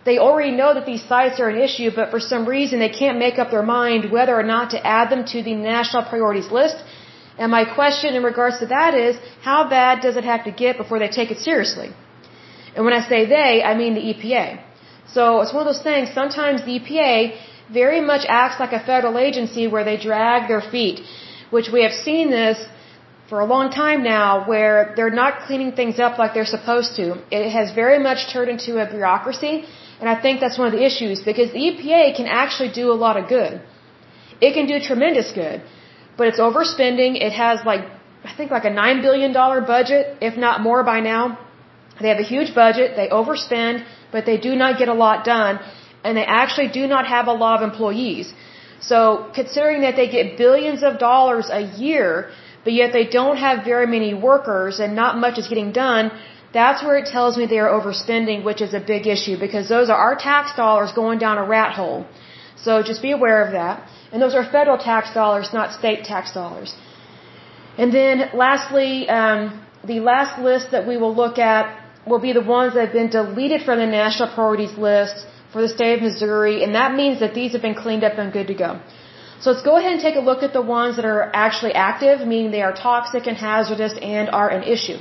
they 0.08 0.16
already 0.26 0.52
know 0.60 0.70
that 0.76 0.86
these 0.90 1.04
sites 1.12 1.36
are 1.42 1.50
an 1.54 1.60
issue, 1.68 1.88
but 1.98 2.10
for 2.14 2.20
some 2.32 2.44
reason 2.56 2.74
they 2.84 2.94
can't 3.02 3.18
make 3.26 3.38
up 3.42 3.48
their 3.54 3.68
mind 3.78 4.02
whether 4.16 4.34
or 4.42 4.46
not 4.54 4.66
to 4.74 4.78
add 4.98 5.06
them 5.12 5.22
to 5.32 5.38
the 5.48 5.54
national 5.72 6.02
priorities 6.12 6.50
list. 6.58 6.76
And 7.38 7.50
my 7.58 7.64
question 7.78 8.10
in 8.18 8.22
regards 8.32 8.58
to 8.62 8.66
that 8.76 8.92
is, 9.06 9.16
how 9.48 9.60
bad 9.78 9.94
does 10.04 10.16
it 10.20 10.26
have 10.32 10.44
to 10.48 10.52
get 10.64 10.76
before 10.82 10.98
they 11.02 11.10
take 11.18 11.30
it 11.34 11.40
seriously? 11.48 11.88
And 12.74 12.84
when 12.86 12.94
I 13.00 13.02
say 13.12 13.20
they, 13.38 13.52
I 13.70 13.74
mean 13.80 13.94
the 14.00 14.06
EPA. 14.12 14.46
So 15.16 15.40
it's 15.40 15.52
one 15.56 15.62
of 15.66 15.70
those 15.72 15.84
things, 15.90 16.12
sometimes 16.20 16.64
the 16.68 16.74
EPA 16.78 17.16
very 17.82 18.00
much 18.12 18.24
acts 18.28 18.58
like 18.62 18.72
a 18.80 18.82
federal 18.92 19.16
agency 19.26 19.66
where 19.74 19.84
they 19.90 19.98
drag 20.08 20.48
their 20.52 20.64
feet, 20.74 20.96
which 21.56 21.68
we 21.74 21.82
have 21.86 21.96
seen 22.06 22.26
this 22.40 22.58
for 23.28 23.40
a 23.40 23.46
long 23.54 23.70
time 23.70 24.02
now 24.02 24.28
where 24.50 24.92
they're 24.96 25.16
not 25.22 25.40
cleaning 25.46 25.72
things 25.72 25.98
up 25.98 26.18
like 26.18 26.32
they're 26.34 26.52
supposed 26.58 26.96
to. 26.96 27.04
It 27.38 27.50
has 27.50 27.72
very 27.72 27.98
much 27.98 28.20
turned 28.32 28.50
into 28.50 28.78
a 28.82 28.86
bureaucracy, 28.88 29.54
and 30.00 30.08
I 30.08 30.20
think 30.20 30.40
that's 30.40 30.58
one 30.58 30.68
of 30.68 30.74
the 30.78 30.84
issues 30.90 31.22
because 31.30 31.50
the 31.52 31.62
EPA 31.70 32.16
can 32.18 32.26
actually 32.26 32.72
do 32.72 32.92
a 32.92 32.98
lot 33.06 33.16
of 33.16 33.28
good. 33.28 33.60
It 34.40 34.52
can 34.54 34.66
do 34.66 34.78
tremendous 34.80 35.32
good, 35.32 35.62
but 36.16 36.28
it's 36.28 36.38
overspending. 36.38 37.20
It 37.28 37.32
has 37.32 37.64
like, 37.64 37.84
I 38.24 38.32
think 38.36 38.50
like 38.50 38.64
a 38.64 38.74
$9 38.84 39.02
billion 39.02 39.32
budget, 39.32 40.16
if 40.20 40.36
not 40.36 40.60
more 40.60 40.82
by 40.84 41.00
now. 41.00 41.38
They 42.00 42.08
have 42.08 42.18
a 42.18 42.28
huge 42.34 42.54
budget, 42.54 42.94
they 42.96 43.08
overspend, 43.08 43.84
but 44.12 44.26
they 44.26 44.36
do 44.36 44.54
not 44.54 44.78
get 44.78 44.88
a 44.88 44.94
lot 44.94 45.24
done, 45.24 45.58
and 46.04 46.16
they 46.16 46.24
actually 46.24 46.68
do 46.68 46.86
not 46.86 47.06
have 47.06 47.26
a 47.26 47.32
lot 47.32 47.62
of 47.62 47.70
employees. 47.70 48.32
So, 48.80 49.30
considering 49.34 49.80
that 49.80 49.96
they 49.96 50.08
get 50.08 50.36
billions 50.36 50.82
of 50.82 50.98
dollars 50.98 51.48
a 51.50 51.62
year, 51.84 52.30
but 52.66 52.74
yet 52.80 52.92
they 52.98 53.06
don't 53.18 53.38
have 53.46 53.64
very 53.72 53.88
many 53.96 54.12
workers 54.30 54.80
and 54.84 54.90
not 55.02 55.12
much 55.24 55.36
is 55.42 55.48
getting 55.52 55.70
done, 55.84 56.04
that's 56.58 56.80
where 56.86 56.96
it 57.02 57.06
tells 57.16 57.36
me 57.38 57.42
they 57.46 57.62
are 57.66 57.72
overspending, 57.78 58.38
which 58.48 58.60
is 58.66 58.72
a 58.80 58.82
big 58.94 59.06
issue 59.14 59.36
because 59.44 59.68
those 59.74 59.88
are 59.92 60.00
our 60.06 60.16
tax 60.28 60.56
dollars 60.62 60.90
going 61.02 61.18
down 61.24 61.38
a 61.44 61.46
rat 61.56 61.72
hole. 61.80 62.00
So 62.64 62.82
just 62.90 63.02
be 63.08 63.12
aware 63.18 63.38
of 63.44 63.52
that. 63.60 63.74
And 64.10 64.20
those 64.24 64.34
are 64.38 64.44
federal 64.58 64.78
tax 64.90 65.14
dollars, 65.20 65.52
not 65.60 65.78
state 65.80 66.02
tax 66.12 66.32
dollars. 66.40 66.74
And 67.78 67.92
then 67.98 68.30
lastly, 68.44 69.08
um, 69.20 69.40
the 69.92 70.00
last 70.10 70.42
list 70.48 70.72
that 70.74 70.84
we 70.90 70.96
will 71.02 71.14
look 71.22 71.38
at 71.38 71.64
will 72.10 72.22
be 72.28 72.32
the 72.40 72.46
ones 72.58 72.74
that 72.74 72.84
have 72.86 72.96
been 73.00 73.12
deleted 73.20 73.62
from 73.66 73.78
the 73.84 73.90
national 74.00 74.28
priorities 74.34 74.76
list 74.88 75.16
for 75.52 75.62
the 75.62 75.72
state 75.76 75.94
of 75.98 76.02
Missouri, 76.08 76.56
and 76.64 76.74
that 76.80 76.94
means 77.00 77.20
that 77.20 77.32
these 77.38 77.52
have 77.52 77.62
been 77.68 77.78
cleaned 77.84 78.04
up 78.08 78.18
and 78.22 78.32
good 78.38 78.48
to 78.48 78.54
go. 78.66 78.70
So 79.40 79.50
let's 79.50 79.62
go 79.62 79.76
ahead 79.76 79.92
and 79.92 80.00
take 80.00 80.16
a 80.16 80.24
look 80.30 80.42
at 80.42 80.52
the 80.52 80.62
ones 80.62 80.96
that 80.96 81.04
are 81.04 81.30
actually 81.34 81.74
active, 81.74 82.26
meaning 82.26 82.50
they 82.50 82.62
are 82.62 82.72
toxic 82.72 83.26
and 83.26 83.36
hazardous 83.36 83.94
and 84.00 84.30
are 84.30 84.48
an 84.48 84.62
issue. 84.62 84.98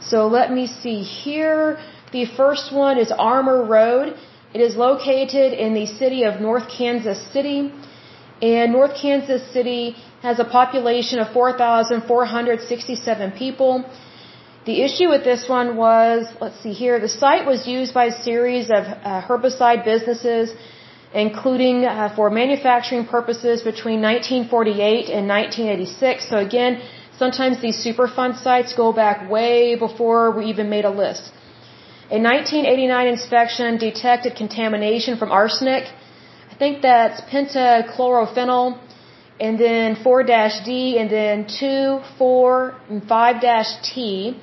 So 0.00 0.28
let 0.28 0.52
me 0.52 0.66
see 0.66 1.02
here. 1.02 1.78
The 2.12 2.26
first 2.40 2.72
one 2.72 2.98
is 2.98 3.10
Armour 3.10 3.64
Road. 3.64 4.14
It 4.52 4.60
is 4.60 4.76
located 4.76 5.52
in 5.64 5.74
the 5.74 5.86
city 5.86 6.22
of 6.24 6.40
North 6.40 6.68
Kansas 6.68 7.20
City. 7.32 7.72
And 8.40 8.72
North 8.72 8.94
Kansas 9.00 9.42
City 9.52 9.96
has 10.22 10.38
a 10.38 10.44
population 10.44 11.18
of 11.18 11.32
4,467 11.32 13.32
people. 13.32 13.84
The 14.66 14.82
issue 14.82 15.08
with 15.08 15.24
this 15.24 15.48
one 15.48 15.76
was, 15.76 16.26
let's 16.40 16.60
see 16.62 16.72
here, 16.72 16.98
the 16.98 17.08
site 17.08 17.46
was 17.46 17.66
used 17.66 17.92
by 17.92 18.06
a 18.06 18.22
series 18.28 18.70
of 18.70 18.84
uh, 18.86 19.22
herbicide 19.28 19.84
businesses, 19.84 20.54
including 21.14 21.84
uh, 21.84 22.12
for 22.16 22.28
manufacturing 22.28 23.06
purposes 23.06 23.62
between 23.62 24.02
1948 24.02 25.08
and 25.16 25.28
1986. 25.28 26.28
So 26.28 26.36
again, 26.38 26.82
sometimes 27.16 27.60
these 27.62 27.78
Superfund 27.86 28.42
sites 28.42 28.74
go 28.74 28.92
back 28.92 29.30
way 29.30 29.76
before 29.76 30.32
we 30.32 30.46
even 30.46 30.68
made 30.68 30.84
a 30.84 30.90
list. 30.90 31.30
A 32.10 32.18
1989 32.18 33.06
inspection 33.06 33.78
detected 33.78 34.34
contamination 34.36 35.16
from 35.16 35.30
arsenic. 35.30 35.84
I 36.50 36.54
think 36.56 36.82
that's 36.82 37.20
pentachlorophenol, 37.32 38.78
and 39.40 39.58
then 39.58 39.96
4-D, 39.96 40.98
and 40.98 41.10
then 41.10 41.46
2, 41.46 42.00
4, 42.18 42.74
and 42.90 43.02
5-T. 43.02 44.36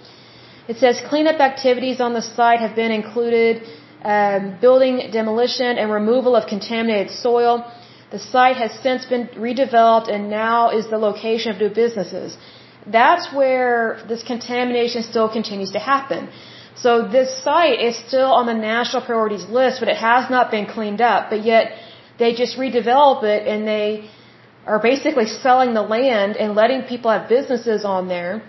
It 0.67 0.77
says 0.77 1.01
cleanup 1.09 1.39
activities 1.39 1.99
on 1.99 2.13
the 2.13 2.21
site 2.21 2.59
have 2.59 2.75
been 2.75 2.91
included 2.91 3.63
um, 4.03 4.57
building 4.59 5.11
demolition 5.11 5.77
and 5.77 5.91
removal 5.91 6.35
of 6.35 6.47
contaminated 6.47 7.11
soil. 7.11 7.65
The 8.11 8.19
site 8.19 8.57
has 8.57 8.71
since 8.85 9.05
been 9.05 9.27
redeveloped 9.47 10.09
and 10.13 10.29
now 10.29 10.69
is 10.69 10.89
the 10.89 10.97
location 10.97 11.51
of 11.51 11.59
new 11.59 11.69
businesses. 11.69 12.37
That's 12.85 13.31
where 13.33 14.03
this 14.07 14.23
contamination 14.23 15.03
still 15.03 15.29
continues 15.29 15.71
to 15.71 15.79
happen. 15.79 16.29
So 16.75 17.07
this 17.07 17.29
site 17.43 17.79
is 17.79 17.95
still 18.07 18.31
on 18.39 18.47
the 18.47 18.53
national 18.53 19.03
priorities 19.03 19.45
list, 19.45 19.79
but 19.79 19.87
it 19.87 19.97
has 19.97 20.29
not 20.29 20.51
been 20.51 20.65
cleaned 20.65 21.01
up. 21.01 21.29
But 21.29 21.45
yet 21.45 21.73
they 22.17 22.33
just 22.33 22.57
redevelop 22.57 23.23
it 23.23 23.47
and 23.47 23.67
they 23.67 24.09
are 24.65 24.79
basically 24.79 25.27
selling 25.27 25.73
the 25.73 25.81
land 25.81 26.37
and 26.37 26.55
letting 26.55 26.83
people 26.83 27.11
have 27.11 27.29
businesses 27.29 27.85
on 27.85 28.07
there 28.07 28.41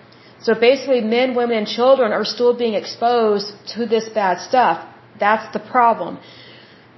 so 0.42 0.54
basically, 0.54 1.02
men, 1.02 1.34
women, 1.34 1.56
and 1.58 1.66
children 1.66 2.12
are 2.12 2.24
still 2.24 2.52
being 2.52 2.74
exposed 2.74 3.52
to 3.74 3.86
this 3.86 4.08
bad 4.08 4.40
stuff. 4.40 4.78
That's 5.18 5.52
the 5.52 5.60
problem. 5.60 6.18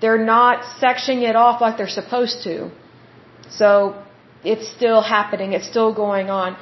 They're 0.01 0.25
not 0.25 0.65
sectioning 0.83 1.23
it 1.31 1.37
off 1.37 1.61
like 1.61 1.77
they're 1.77 1.97
supposed 2.03 2.43
to. 2.45 2.71
So 3.51 4.03
it's 4.45 4.69
still 4.69 5.01
happening. 5.03 5.53
It's 5.53 5.69
still 5.69 5.93
going 5.95 6.31
on. 6.31 6.57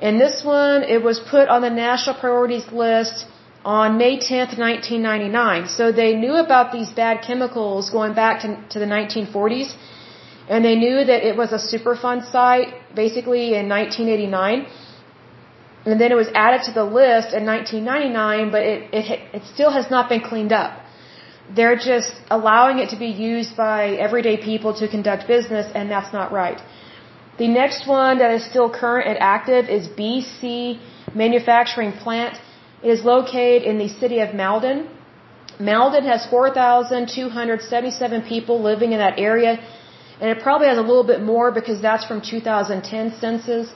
And 0.00 0.20
this 0.20 0.44
one, 0.44 0.82
it 0.82 1.02
was 1.02 1.20
put 1.20 1.48
on 1.48 1.62
the 1.62 1.70
national 1.70 2.16
priorities 2.16 2.66
list 2.72 3.26
on 3.64 3.96
May 3.96 4.18
10th, 4.18 4.58
1999. 4.58 5.68
So 5.68 5.92
they 5.92 6.14
knew 6.14 6.34
about 6.34 6.72
these 6.72 6.90
bad 6.90 7.22
chemicals 7.26 7.90
going 7.90 8.14
back 8.14 8.42
to, 8.42 8.48
to 8.70 8.78
the 8.78 8.86
1940s. 8.86 9.74
And 10.48 10.64
they 10.64 10.76
knew 10.76 11.04
that 11.04 11.26
it 11.26 11.36
was 11.36 11.52
a 11.52 11.60
Superfund 11.70 12.30
site 12.30 12.74
basically 12.94 13.54
in 13.54 13.68
1989 13.68 14.66
and 15.86 16.00
then 16.00 16.10
it 16.10 16.14
was 16.14 16.28
added 16.34 16.62
to 16.64 16.72
the 16.72 16.84
list 16.84 17.34
in 17.34 17.44
1999, 17.44 18.50
but 18.50 18.62
it, 18.62 18.94
it, 18.94 19.20
it 19.34 19.42
still 19.52 19.70
has 19.70 19.90
not 19.90 20.08
been 20.08 20.20
cleaned 20.20 20.52
up. 20.52 20.80
They're 21.52 21.76
just 21.76 22.12
allowing 22.30 22.78
it 22.78 22.88
to 22.90 22.96
be 22.96 23.08
used 23.08 23.56
by 23.56 23.90
everyday 24.06 24.36
people 24.38 24.72
to 24.74 24.88
conduct 24.88 25.26
business, 25.28 25.70
and 25.74 25.90
that's 25.90 26.12
not 26.12 26.32
right. 26.32 26.60
The 27.38 27.48
next 27.48 27.86
one 27.86 28.18
that 28.18 28.30
is 28.30 28.44
still 28.44 28.70
current 28.70 29.08
and 29.08 29.18
active 29.18 29.68
is 29.68 29.88
BC 29.88 30.78
Manufacturing 31.14 31.92
Plant. 31.92 32.38
It 32.82 32.90
is 32.90 33.04
located 33.04 33.62
in 33.64 33.78
the 33.78 33.88
city 33.88 34.20
of 34.20 34.34
Malden. 34.34 34.88
Malden 35.60 36.04
has 36.04 36.26
4,277 36.26 38.22
people 38.22 38.62
living 38.62 38.92
in 38.92 38.98
that 38.98 39.18
area, 39.18 39.58
and 40.20 40.30
it 40.30 40.40
probably 40.42 40.68
has 40.68 40.78
a 40.78 40.82
little 40.82 41.04
bit 41.04 41.20
more 41.22 41.50
because 41.50 41.80
that's 41.80 42.04
from 42.06 42.20
2010 42.20 43.12
census. 43.20 43.72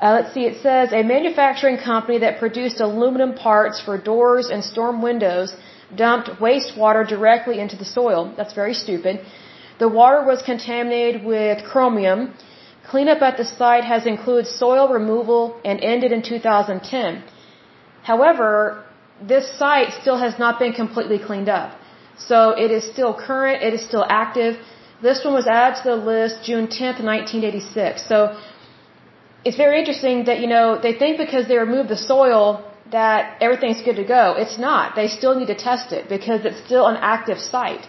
Uh, 0.00 0.12
let's 0.16 0.32
see, 0.34 0.44
it 0.44 0.60
says 0.62 0.92
a 0.92 1.02
manufacturing 1.02 1.78
company 1.78 2.18
that 2.18 2.38
produced 2.38 2.80
aluminum 2.80 3.34
parts 3.34 3.80
for 3.80 3.96
doors 3.98 4.48
and 4.50 4.62
storm 4.64 5.00
windows 5.02 5.54
dumped 5.94 6.28
wastewater 6.46 7.06
directly 7.06 7.60
into 7.60 7.76
the 7.76 7.84
soil. 7.84 8.32
That's 8.36 8.54
very 8.54 8.74
stupid. 8.74 9.20
The 9.78 9.88
water 9.88 10.22
was 10.24 10.42
contaminated 10.42 11.24
with 11.24 11.64
chromium. 11.64 12.34
Cleanup 12.90 13.22
at 13.22 13.36
the 13.36 13.44
site 13.44 13.84
has 13.84 14.06
included 14.06 14.46
soil 14.46 14.88
removal 14.88 15.40
and 15.64 15.80
ended 15.82 16.12
in 16.12 16.22
2010. 16.22 17.22
However, 18.02 18.84
this 19.20 19.46
site 19.58 19.92
still 20.00 20.18
has 20.18 20.38
not 20.38 20.58
been 20.58 20.72
completely 20.72 21.18
cleaned 21.18 21.48
up. 21.48 21.70
So 22.16 22.50
it 22.50 22.70
is 22.70 22.84
still 22.84 23.12
current, 23.14 23.62
it 23.62 23.72
is 23.74 23.82
still 23.84 24.06
active. 24.08 24.58
This 25.02 25.24
one 25.24 25.34
was 25.34 25.46
added 25.46 25.82
to 25.82 25.88
the 25.90 25.96
list 25.96 26.44
June 26.44 26.66
10th, 26.66 27.00
1986. 27.02 28.06
So 28.08 28.36
it's 29.44 29.56
very 29.56 29.78
interesting 29.80 30.24
that, 30.26 30.40
you 30.40 30.46
know, 30.46 30.78
they 30.80 30.92
think 30.92 31.18
because 31.18 31.48
they 31.48 31.58
removed 31.58 31.88
the 31.88 31.96
soil 31.96 32.64
that 32.90 33.36
everything's 33.40 33.82
good 33.82 33.96
to 33.96 34.04
go. 34.04 34.34
It's 34.36 34.58
not. 34.58 34.94
They 34.94 35.08
still 35.08 35.34
need 35.38 35.48
to 35.48 35.54
test 35.54 35.92
it 35.92 36.08
because 36.08 36.44
it's 36.44 36.62
still 36.64 36.86
an 36.86 36.96
active 36.96 37.38
site. 37.38 37.86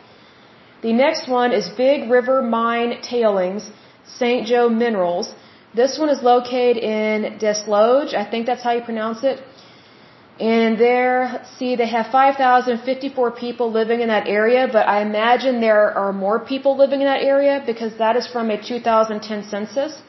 The 0.81 0.93
next 0.93 1.27
one 1.27 1.51
is 1.51 1.67
Big 1.69 2.09
River 2.09 2.41
Mine 2.41 3.01
Tailings, 3.01 3.69
St. 4.05 4.47
Joe 4.47 4.69
Minerals. 4.69 5.33
This 5.73 5.97
one 5.99 6.09
is 6.09 6.21
located 6.23 6.77
in 6.77 7.37
Desloge. 7.39 8.13
I 8.13 8.25
think 8.31 8.45
that's 8.45 8.63
how 8.63 8.71
you 8.71 8.81
pronounce 8.81 9.23
it. 9.23 9.43
And 10.39 10.77
there, 10.77 11.45
see, 11.57 11.75
they 11.77 11.87
have 11.87 12.07
5,054 12.11 13.31
people 13.31 13.71
living 13.71 14.01
in 14.01 14.09
that 14.09 14.27
area, 14.27 14.67
but 14.71 14.85
I 14.87 15.01
imagine 15.01 15.61
there 15.61 15.91
are 15.97 16.11
more 16.11 16.39
people 16.39 16.77
living 16.77 16.99
in 17.01 17.07
that 17.07 17.23
area 17.23 17.63
because 17.65 17.97
that 17.97 18.17
is 18.17 18.27
from 18.27 18.49
a 18.49 18.57
2010 18.61 19.43
census. 19.49 20.01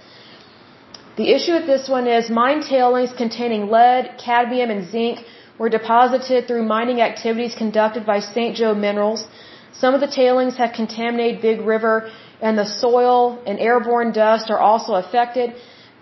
The 1.16 1.28
issue 1.34 1.54
with 1.54 1.66
this 1.66 1.88
one 1.88 2.06
is 2.06 2.28
mine 2.28 2.60
tailings 2.62 3.12
containing 3.22 3.68
lead, 3.70 4.18
cadmium, 4.18 4.70
and 4.70 4.86
zinc 4.90 5.24
were 5.58 5.70
deposited 5.70 6.46
through 6.46 6.64
mining 6.64 7.00
activities 7.00 7.54
conducted 7.54 8.04
by 8.04 8.18
St. 8.20 8.54
Joe 8.54 8.74
Minerals. 8.74 9.26
Some 9.72 9.94
of 9.94 10.02
the 10.02 10.12
tailings 10.20 10.56
have 10.56 10.72
contaminated 10.74 11.40
Big 11.40 11.60
River, 11.60 12.10
and 12.42 12.58
the 12.58 12.66
soil 12.66 13.42
and 13.46 13.58
airborne 13.58 14.12
dust 14.12 14.50
are 14.50 14.58
also 14.58 14.92
affected. 14.94 15.54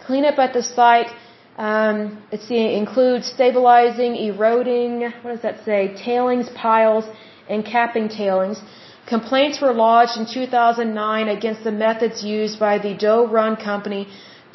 Cleanup 0.04 0.38
at 0.38 0.52
the 0.52 0.64
site 0.64 1.10
um, 1.56 2.22
let's 2.32 2.48
see, 2.48 2.74
includes 2.74 3.28
stabilizing, 3.28 4.16
eroding, 4.16 5.02
what 5.22 5.30
does 5.34 5.42
that 5.42 5.64
say, 5.64 5.94
tailings 5.94 6.48
piles, 6.48 7.04
and 7.48 7.64
capping 7.64 8.08
tailings. 8.08 8.60
Complaints 9.06 9.60
were 9.60 9.72
lodged 9.72 10.16
in 10.16 10.26
2009 10.26 11.28
against 11.28 11.62
the 11.62 11.70
methods 11.70 12.24
used 12.24 12.58
by 12.58 12.78
the 12.78 12.94
Doe 12.94 13.26
Run 13.28 13.54
Company 13.56 14.08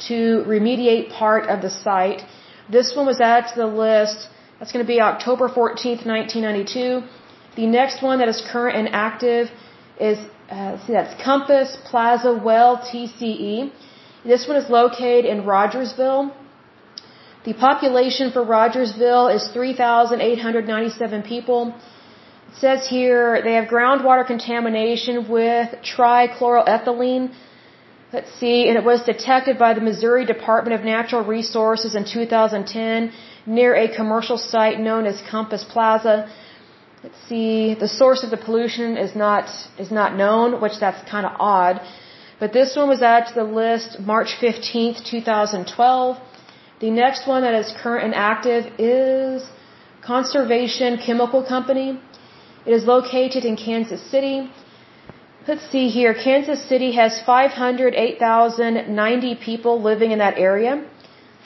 to 0.08 0.44
remediate 0.46 1.10
part 1.10 1.48
of 1.48 1.62
the 1.62 1.70
site. 1.70 2.22
This 2.76 2.94
one 2.96 3.06
was 3.06 3.20
added 3.20 3.48
to 3.52 3.56
the 3.60 3.66
list. 3.66 4.28
That's 4.58 4.72
going 4.72 4.84
to 4.84 4.92
be 4.94 5.00
October 5.00 5.48
14th, 5.48 6.04
1992. 6.06 7.02
The 7.56 7.66
next 7.66 8.02
one 8.02 8.18
that 8.20 8.28
is 8.28 8.42
current 8.52 8.76
and 8.76 8.88
active 8.92 9.50
is, 9.98 10.18
uh, 10.50 10.78
see, 10.84 10.92
that's 10.92 11.14
Compass 11.22 11.76
Plaza 11.90 12.32
Well 12.48 12.78
TCE. 12.78 13.72
This 14.24 14.46
one 14.46 14.56
is 14.56 14.68
located 14.70 15.24
in 15.24 15.44
Rogersville. 15.44 16.34
The 17.44 17.54
population 17.54 18.30
for 18.32 18.42
Rogersville 18.44 19.28
is 19.28 19.48
3,897 19.48 21.22
people. 21.22 21.74
It 22.48 22.56
says 22.56 22.86
here 22.86 23.40
they 23.42 23.54
have 23.54 23.68
groundwater 23.68 24.26
contamination 24.26 25.28
with 25.28 25.68
trichloroethylene 25.82 27.32
Let's 28.12 28.32
see, 28.40 28.68
and 28.68 28.76
it 28.76 28.82
was 28.82 29.02
detected 29.02 29.56
by 29.56 29.72
the 29.74 29.80
Missouri 29.80 30.24
Department 30.26 30.74
of 30.76 30.84
Natural 30.84 31.22
Resources 31.22 31.94
in 31.94 32.04
2010 32.04 33.12
near 33.46 33.72
a 33.76 33.86
commercial 33.94 34.36
site 34.36 34.80
known 34.80 35.06
as 35.06 35.22
Compass 35.30 35.62
Plaza. 35.62 36.28
Let's 37.04 37.20
see, 37.28 37.74
the 37.74 37.86
source 37.86 38.24
of 38.24 38.30
the 38.30 38.36
pollution 38.36 38.96
is 38.96 39.14
not 39.14 39.44
is 39.78 39.92
not 39.92 40.16
known, 40.16 40.60
which 40.60 40.76
that's 40.80 41.08
kind 41.08 41.24
of 41.24 41.36
odd. 41.38 41.80
But 42.40 42.52
this 42.52 42.74
one 42.74 42.88
was 42.88 43.00
added 43.00 43.28
to 43.28 43.34
the 43.42 43.48
list 43.62 44.00
March 44.00 44.30
15th, 44.42 45.04
2012. 45.04 46.18
The 46.80 46.90
next 46.90 47.28
one 47.28 47.42
that 47.42 47.54
is 47.54 47.72
current 47.80 48.06
and 48.06 48.14
active 48.14 48.64
is 48.78 49.46
Conservation 50.02 50.98
Chemical 51.06 51.44
Company. 51.44 51.88
It 52.66 52.72
is 52.72 52.84
located 52.86 53.44
in 53.44 53.56
Kansas 53.56 54.02
City. 54.10 54.50
Let's 55.48 55.66
see 55.72 55.88
here. 55.88 56.12
Kansas 56.12 56.62
City 56.68 56.92
has 56.92 57.18
508,090 57.24 59.34
people 59.36 59.80
living 59.80 60.10
in 60.10 60.18
that 60.18 60.36
area. 60.36 60.84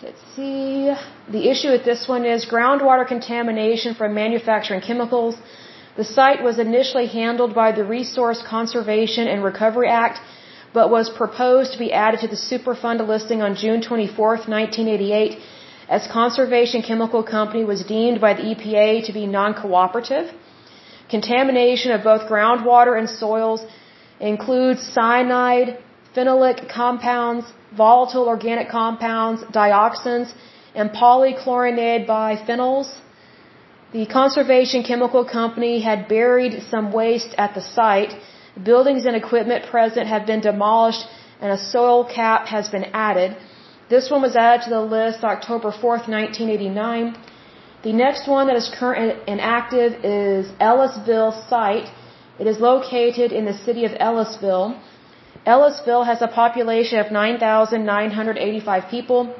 Let's 0.02 0.20
see. 0.34 0.92
The 1.30 1.48
issue 1.48 1.70
with 1.70 1.84
this 1.84 2.08
one 2.08 2.24
is 2.24 2.44
groundwater 2.44 3.06
contamination 3.06 3.94
from 3.94 4.14
manufacturing 4.14 4.80
chemicals. 4.80 5.36
The 5.96 6.02
site 6.02 6.42
was 6.42 6.58
initially 6.58 7.06
handled 7.06 7.54
by 7.54 7.70
the 7.70 7.84
Resource 7.84 8.42
Conservation 8.42 9.28
and 9.28 9.44
Recovery 9.44 9.88
Act, 9.88 10.18
but 10.72 10.90
was 10.90 11.08
proposed 11.08 11.74
to 11.74 11.78
be 11.78 11.92
added 11.92 12.18
to 12.22 12.26
the 12.26 12.40
Superfund 12.50 13.06
listing 13.06 13.42
on 13.42 13.54
June 13.54 13.80
24, 13.80 14.38
1988, 14.48 15.38
as 15.88 16.08
Conservation 16.08 16.82
Chemical 16.82 17.22
Company 17.22 17.62
was 17.62 17.84
deemed 17.84 18.20
by 18.20 18.34
the 18.34 18.42
EPA 18.42 19.04
to 19.06 19.12
be 19.12 19.28
non-cooperative. 19.28 20.34
Contamination 21.08 21.92
of 21.92 22.02
both 22.02 22.28
groundwater 22.28 22.98
and 22.98 23.08
soils 23.08 23.64
includes 24.32 24.80
cyanide, 24.96 25.78
phenolic 26.14 26.58
compounds, 26.80 27.46
volatile 27.76 28.26
organic 28.34 28.68
compounds, 28.68 29.42
dioxins, 29.60 30.28
and 30.74 30.90
polychlorinated 30.90 32.06
biphenyls. 32.06 32.88
The 33.92 34.06
Conservation 34.06 34.82
Chemical 34.82 35.24
Company 35.38 35.74
had 35.88 36.08
buried 36.08 36.54
some 36.70 36.86
waste 37.00 37.34
at 37.44 37.54
the 37.54 37.64
site. 37.76 38.12
Buildings 38.70 39.04
and 39.06 39.16
equipment 39.24 39.66
present 39.74 40.06
have 40.14 40.24
been 40.26 40.40
demolished 40.40 41.04
and 41.40 41.52
a 41.52 41.60
soil 41.72 42.00
cap 42.18 42.46
has 42.46 42.68
been 42.74 42.86
added. 43.08 43.36
This 43.88 44.10
one 44.10 44.22
was 44.22 44.34
added 44.34 44.64
to 44.64 44.70
the 44.70 44.84
list 44.96 45.22
October 45.34 45.70
4th, 45.70 46.06
1989. 46.08 47.16
The 47.82 47.92
next 47.92 48.26
one 48.26 48.46
that 48.48 48.56
is 48.56 48.68
current 48.80 49.20
and 49.28 49.40
active 49.40 49.92
is 50.04 50.50
Ellisville 50.68 51.32
site. 51.50 51.88
It 52.38 52.46
is 52.48 52.58
located 52.58 53.30
in 53.32 53.44
the 53.44 53.56
city 53.66 53.84
of 53.84 53.92
Ellisville. 54.00 54.76
Ellisville 55.46 56.04
has 56.04 56.20
a 56.20 56.26
population 56.26 56.98
of 56.98 57.12
9,985 57.12 58.88
people. 58.90 59.34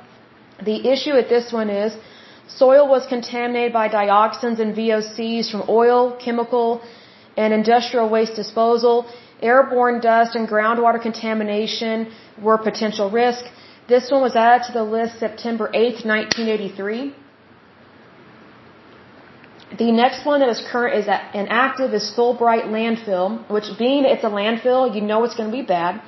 The 0.62 0.78
issue 0.92 1.14
with 1.14 1.28
this 1.28 1.52
one 1.52 1.70
is 1.70 1.96
soil 2.46 2.87
was 2.87 3.07
contaminated 3.07 3.72
by 3.72 3.88
dioxins 3.88 4.61
and 4.61 4.76
VOCs 4.76 5.50
from 5.50 5.64
oil, 5.68 6.12
chemical, 6.24 6.83
and 7.37 7.52
industrial 7.52 8.09
waste 8.09 8.37
disposal. 8.37 9.07
Airborne 9.42 10.00
dust 10.00 10.37
and 10.37 10.48
groundwater 10.48 11.02
contamination 11.02 12.12
were 12.40 12.59
potential 12.59 13.11
risk. 13.11 13.44
This 13.88 14.11
one 14.11 14.22
was 14.22 14.37
added 14.37 14.66
to 14.66 14.72
the 14.72 14.85
list 14.85 15.18
September 15.18 15.68
8, 15.74 16.07
1983. 16.07 17.23
The 19.78 19.90
next 19.90 20.24
one 20.24 20.38
that 20.40 20.48
is 20.48 20.62
current 20.70 20.94
is 21.00 21.08
an 21.08 21.48
active 21.48 21.94
is 21.94 22.12
Fulbright 22.16 22.66
landfill, 22.76 23.40
which 23.50 23.64
being 23.76 24.04
it's 24.04 24.22
a 24.22 24.28
landfill, 24.28 24.94
you 24.94 25.00
know 25.00 25.24
it's 25.24 25.34
going 25.34 25.50
to 25.50 25.56
be 25.56 25.62
bad. 25.62 26.00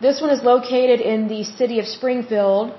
This 0.00 0.22
one 0.22 0.30
is 0.30 0.42
located 0.42 1.00
in 1.00 1.28
the 1.28 1.44
city 1.44 1.78
of 1.80 1.86
Springfield. 1.86 2.72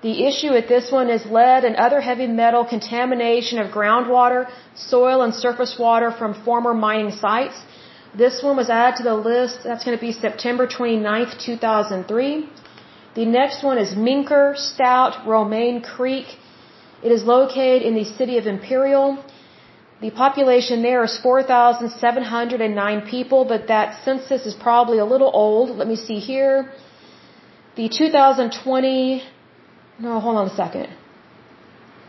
The 0.06 0.18
issue 0.30 0.52
with 0.56 0.68
this 0.74 0.88
one 0.91 1.10
is 1.10 1.24
lead 1.38 1.62
and 1.68 1.76
other 1.86 2.00
heavy 2.08 2.28
metal 2.28 2.63
contamination 2.74 3.58
of 3.62 3.72
groundwater, 3.78 4.41
soil, 4.76 5.24
and 5.24 5.34
surface 5.34 5.74
water 5.86 6.10
from 6.20 6.32
former 6.48 6.74
mining 6.76 7.13
sites. 7.24 7.58
This 8.24 8.36
one 8.48 8.56
was 8.62 8.70
added 8.70 8.98
to 8.98 9.04
the 9.12 9.15
list. 9.32 9.63
That's 9.63 9.84
going 9.86 9.98
to 9.98 10.06
be 10.10 10.12
September 10.12 10.68
29th, 10.68 11.34
2003. 11.44 12.48
The 13.15 13.26
next 13.39 13.63
one 13.70 13.80
is 13.80 13.96
Minker, 14.08 14.46
Stout, 14.56 15.13
Romaine 15.26 15.82
Creek. 15.82 16.28
It 17.04 17.12
is 17.12 17.24
located 17.24 17.82
in 17.82 17.96
the 17.96 18.06
city 18.06 18.38
of 18.38 18.46
Imperial. 18.46 19.08
The 20.02 20.12
population 20.12 20.84
there 20.84 21.04
is 21.04 21.18
4,709 21.18 23.02
people, 23.13 23.46
but 23.46 23.68
that 23.74 24.04
census 24.06 24.46
is 24.46 24.54
probably 24.54 25.00
a 25.00 25.06
little 25.13 25.32
old. 25.34 25.76
Let 25.76 25.88
me 25.88 25.96
see 25.96 26.20
here. 26.20 26.72
The 27.76 27.89
2020, 27.89 29.24
no, 30.00 30.20
hold 30.20 30.38
on 30.38 30.48
a 30.48 30.56
second. 30.56 30.88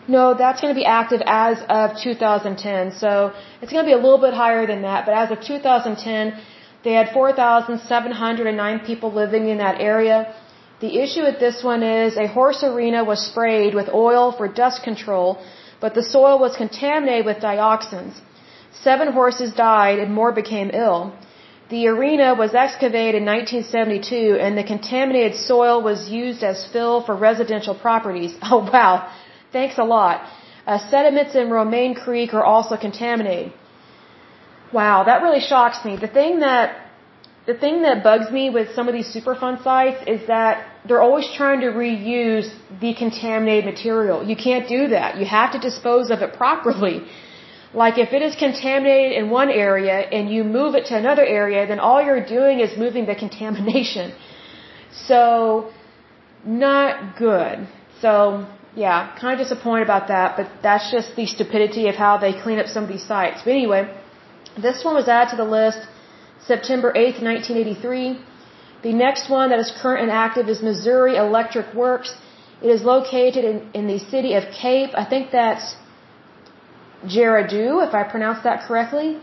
No, 0.09 0.35
that's 0.35 0.61
going 0.61 0.73
to 0.73 0.79
be 0.79 0.85
active 0.85 1.23
as 1.27 1.59
of 1.69 1.97
2010. 2.01 2.93
So 2.93 3.33
it's 3.61 3.73
going 3.73 3.85
to 3.85 3.89
be 3.93 3.97
a 4.01 4.03
little 4.07 4.21
bit 4.27 4.35
higher 4.35 4.67
than 4.67 4.83
that, 4.83 5.05
but 5.07 5.15
as 5.15 5.31
of 5.31 5.41
2010, 5.41 6.41
they 6.85 6.93
had 6.93 7.09
4,709 7.13 8.81
people 8.81 9.13
living 9.13 9.49
in 9.49 9.59
that 9.59 9.81
area. 9.81 10.33
The 10.81 10.99
issue 11.03 11.23
with 11.23 11.41
this 11.41 11.65
one 11.65 11.83
is 11.83 12.17
a 12.17 12.29
horse 12.29 12.63
arena 12.63 13.03
was 13.03 13.21
sprayed 13.31 13.75
with 13.75 13.89
oil 13.89 14.31
for 14.31 14.47
dust 14.47 14.83
control, 14.83 15.39
but 15.81 15.95
the 15.95 16.03
soil 16.03 16.39
was 16.39 16.57
contaminated 16.57 17.27
with 17.27 17.39
dioxins. 17.39 18.21
Seven 18.73 19.13
horses 19.13 19.53
died 19.53 19.99
and 19.99 20.13
more 20.15 20.33
became 20.33 20.71
ill. 20.73 21.15
The 21.69 21.89
arena 21.89 22.35
was 22.35 22.55
excavated 22.55 23.17
in 23.23 23.27
1972 23.27 24.39
and 24.41 24.57
the 24.57 24.63
contaminated 24.63 25.35
soil 25.37 25.83
was 25.83 26.09
used 26.09 26.45
as 26.45 26.65
fill 26.73 27.03
for 27.03 27.17
residential 27.17 27.75
properties. 27.75 28.35
Oh 28.43 28.63
wow. 28.73 29.11
Thanks 29.53 29.79
a 29.79 29.85
lot. 29.85 30.17
Uh, 30.67 30.79
sediments 30.91 31.35
in 31.35 31.51
Romaine 31.51 31.95
Creek 31.95 32.35
are 32.35 32.45
also 32.45 32.77
contaminated. 32.77 33.53
Wow, 34.73 35.05
that 35.05 35.23
really 35.23 35.41
shocks 35.41 35.85
me. 35.85 35.97
The 35.97 36.13
thing 36.19 36.41
that 36.41 36.67
the 37.47 37.55
thing 37.55 37.83
that 37.83 38.03
bugs 38.03 38.31
me 38.33 38.51
with 38.51 38.75
some 38.75 38.89
of 38.89 38.95
these 38.95 39.11
Superfund 39.17 39.63
sites 39.63 40.03
is 40.15 40.27
that 40.27 40.67
they're 40.87 41.03
always 41.09 41.29
trying 41.37 41.61
to 41.61 41.69
reuse 41.69 42.49
the 42.81 42.93
contaminated 42.95 43.65
material. 43.65 44.25
You 44.31 44.37
can't 44.37 44.69
do 44.69 44.89
that. 44.89 45.17
You 45.17 45.27
have 45.27 45.53
to 45.53 45.61
dispose 45.61 46.11
of 46.11 46.23
it 46.23 46.33
properly. 46.43 46.97
Like 47.75 47.99
if 47.99 48.13
it 48.13 48.23
is 48.23 48.35
contaminated 48.37 49.13
in 49.19 49.31
one 49.31 49.51
area 49.51 49.99
and 50.17 50.31
you 50.31 50.45
move 50.45 50.75
it 50.75 50.87
to 50.87 50.97
another 50.97 51.25
area, 51.25 51.67
then 51.67 51.81
all 51.81 52.03
you're 52.03 52.25
doing 52.25 52.61
is 52.61 52.77
moving 52.79 53.07
the 53.07 53.15
contamination. 53.25 54.13
So, 55.09 55.71
not 56.45 57.17
good. 57.19 57.69
So, 58.01 58.47
yeah, 58.75 59.15
kind 59.21 59.39
of 59.39 59.47
disappointed 59.47 59.83
about 59.83 60.09
that, 60.09 60.37
but 60.37 60.47
that's 60.63 60.91
just 60.91 61.17
the 61.17 61.27
stupidity 61.27 61.89
of 61.89 61.97
how 61.97 62.19
they 62.19 62.33
clean 62.33 62.59
up 62.59 62.67
some 62.67 62.85
of 62.85 62.89
these 62.89 63.05
sites. 63.05 63.43
But 63.45 63.53
anyway, 63.53 63.83
this 64.67 64.85
one 64.85 64.95
was 64.95 65.09
added 65.09 65.31
to 65.31 65.37
the 65.37 65.51
list 65.59 65.81
September 66.47 66.93
8th, 66.93 67.23
1983. 67.23 68.21
The 68.83 68.93
next 68.93 69.29
one 69.29 69.51
that 69.51 69.59
is 69.59 69.73
current 69.83 70.03
and 70.03 70.11
active 70.11 70.49
is 70.49 70.63
Missouri 70.63 71.17
Electric 71.17 71.75
Works. 71.75 72.15
It 72.63 72.69
is 72.69 72.83
located 72.83 73.45
in, 73.45 73.71
in 73.75 73.87
the 73.87 73.99
city 73.99 74.35
of 74.35 74.45
Cape. 74.53 74.91
I 74.95 75.05
think 75.05 75.31
that's 75.31 75.75
Girardeau, 77.15 77.81
if 77.81 77.95
I 77.95 78.03
pronounce 78.05 78.43
that 78.45 78.59
correctly. 78.67 79.19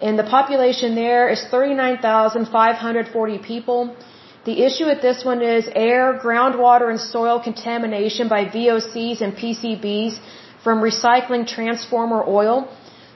And 0.00 0.18
the 0.18 0.24
population 0.24 0.94
there 0.94 1.28
is 1.28 1.40
39,540 1.50 3.38
people. 3.38 3.96
The 4.44 4.62
issue 4.66 4.86
with 4.86 5.00
this 5.02 5.24
one 5.24 5.42
is 5.42 5.68
air, 5.74 6.18
groundwater, 6.24 6.88
and 6.90 7.00
soil 7.00 7.40
contamination 7.48 8.28
by 8.28 8.44
VOCs 8.44 9.20
and 9.20 9.34
PCBs 9.36 10.18
from 10.62 10.80
recycling 10.80 11.46
transformer 11.46 12.22
oil. 12.26 12.68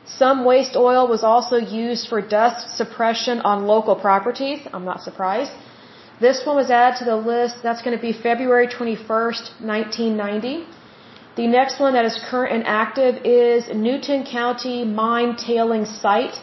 Some 0.05 0.45
waste 0.45 0.75
oil 0.75 1.07
was 1.07 1.23
also 1.23 1.57
used 1.57 2.09
for 2.09 2.21
dust 2.21 2.77
suppression 2.77 3.41
on 3.41 3.67
local 3.67 3.95
properties. 3.95 4.61
I'm 4.73 4.85
not 4.85 5.01
surprised. 5.03 5.53
This 6.21 6.45
one 6.45 6.57
was 6.57 6.71
added 6.71 6.99
to 6.99 7.05
the 7.05 7.17
list. 7.17 7.63
That's 7.63 7.83
going 7.83 7.97
to 7.97 8.03
be 8.03 8.13
February 8.13 8.67
21st, 8.67 9.45
1990. 9.61 10.67
The 11.35 11.47
next 11.47 11.81
one 11.81 11.95
that 11.95 12.05
is 12.05 12.19
current 12.31 12.53
and 12.55 12.67
active 12.67 13.25
is 13.25 13.69
Newton 13.75 14.25
County 14.25 14.85
Mine 14.85 15.37
Tailing 15.37 15.87
Site. 15.87 16.35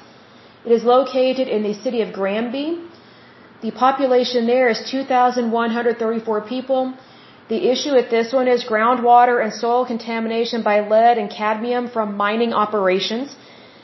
It 0.65 0.71
is 0.71 0.84
located 0.84 1.47
in 1.47 1.62
the 1.62 1.75
city 1.75 2.02
of 2.02 2.12
Granby. 2.12 2.80
The 3.62 3.69
population 3.69 4.47
there 4.47 4.67
is 4.67 4.82
2,134 4.89 6.41
people. 6.41 6.95
The 7.49 7.69
issue 7.69 7.93
with 7.93 8.10
this 8.10 8.34
one 8.34 8.47
is 8.47 8.63
groundwater 8.63 9.38
and 9.43 9.54
soil 9.54 9.86
contamination 9.86 10.63
by 10.63 10.80
lead 10.80 11.19
and 11.19 11.30
cadmium 11.30 11.88
from 11.88 12.17
mining 12.17 12.54
operations. 12.54 13.36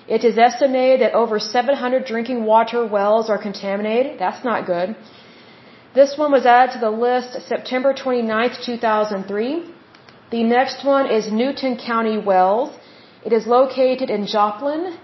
It 0.08 0.24
is 0.24 0.40
estimated 0.40 1.02
that 1.02 1.14
over 1.14 1.38
700 1.38 2.06
drinking 2.06 2.46
water 2.46 2.84
wells 2.84 3.30
are 3.30 3.38
contaminated. 3.38 4.18
That's 4.18 4.44
not 4.44 4.66
good. 4.66 4.96
This 5.94 6.18
one 6.18 6.32
was 6.32 6.48
added 6.48 6.74
to 6.74 6.80
the 6.80 6.90
list 6.90 7.48
September 7.48 7.94
29, 7.94 8.50
2003. 8.66 9.75
The 10.32 10.44
next 10.44 10.84
one 10.84 11.08
is 11.08 11.32
Newton 11.32 11.78
County 11.78 12.18
Wells. 12.18 12.76
It 13.24 13.32
is 13.32 13.46
located 13.46 14.10
in 14.10 14.26
Joplin. 14.26 14.98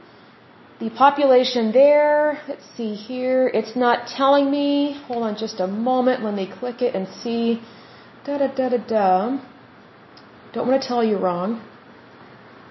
The 0.80 0.90
population 0.90 1.72
there, 1.72 2.42
let's 2.48 2.66
see 2.76 2.96
here, 2.96 3.48
it's 3.54 3.76
not 3.76 4.08
telling 4.08 4.50
me. 4.50 4.94
Hold 5.08 5.22
on 5.22 5.36
just 5.38 5.60
a 5.60 5.68
moment. 5.68 6.24
Let 6.24 6.34
me 6.34 6.48
click 6.60 6.82
it 6.82 6.96
and 6.96 7.08
see. 7.08 7.62
Da 8.26 8.40
da 8.40 8.48
da 8.48 8.70
da 8.70 8.78
da. 8.78 9.38
Don't 10.54 10.68
want 10.68 10.82
to 10.82 10.88
tell 10.88 11.04
you 11.04 11.18
wrong. 11.18 11.62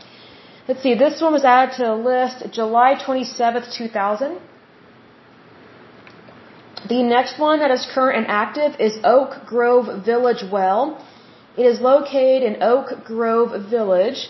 Let's 0.69 0.81
see. 0.81 0.95
This 0.95 1.19
one 1.19 1.33
was 1.33 1.43
added 1.43 1.75
to 1.75 1.83
the 1.83 1.95
list 1.95 2.49
July 2.53 2.95
27th, 2.95 3.75
2000. 3.75 4.39
The 6.88 7.03
next 7.03 7.38
one 7.39 7.59
that 7.59 7.71
is 7.71 7.86
current 7.93 8.19
and 8.19 8.27
active 8.27 8.79
is 8.79 8.99
Oak 9.03 9.45
Grove 9.45 10.05
Village 10.05 10.45
Well. 10.49 11.05
It 11.57 11.65
is 11.65 11.81
located 11.81 12.43
in 12.43 12.63
Oak 12.63 13.03
Grove 13.03 13.69
Village. 13.69 14.29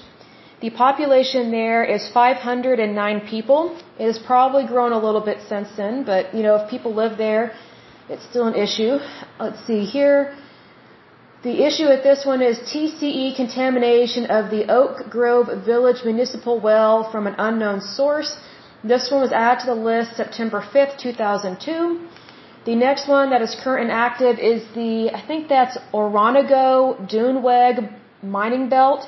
The 0.63 0.69
population 0.69 1.51
there 1.51 1.83
is 1.83 2.01
509 2.13 3.27
people. 3.33 3.61
It 3.99 4.05
has 4.11 4.17
probably 4.17 4.65
grown 4.65 4.93
a 4.93 5.01
little 5.05 5.23
bit 5.29 5.39
since 5.49 5.67
then, 5.75 6.05
but 6.05 6.33
you 6.33 6.41
know, 6.45 6.55
if 6.59 6.69
people 6.69 6.93
live 7.03 7.17
there, 7.17 7.51
it's 8.07 8.25
still 8.31 8.47
an 8.47 8.55
issue. 8.55 8.93
Let's 9.41 9.61
see 9.67 9.83
here. 9.83 10.19
The 11.47 11.55
issue 11.67 11.87
with 11.93 12.03
this 12.09 12.25
one 12.25 12.41
is 12.41 12.59
TCE 12.59 13.35
contamination 13.35 14.27
of 14.37 14.51
the 14.51 14.63
Oak 14.79 15.09
Grove 15.15 15.49
Village 15.65 16.01
Municipal 16.05 16.61
Well 16.61 17.11
from 17.11 17.27
an 17.27 17.35
unknown 17.37 17.81
source. 17.81 18.31
This 18.85 19.11
one 19.11 19.19
was 19.19 19.33
added 19.33 19.59
to 19.63 19.67
the 19.73 19.79
list 19.89 20.15
September 20.15 20.61
5th, 20.61 20.97
2002. 20.97 22.07
The 22.63 22.75
next 22.75 23.09
one 23.09 23.31
that 23.31 23.41
is 23.41 23.53
current 23.61 23.83
and 23.89 23.91
active 23.91 24.39
is 24.39 24.63
the, 24.75 25.11
I 25.13 25.21
think 25.27 25.49
that's 25.49 25.77
Oronogo 25.93 26.71
Duenweg 27.11 27.93
mining 28.21 28.69
belt. 28.69 29.05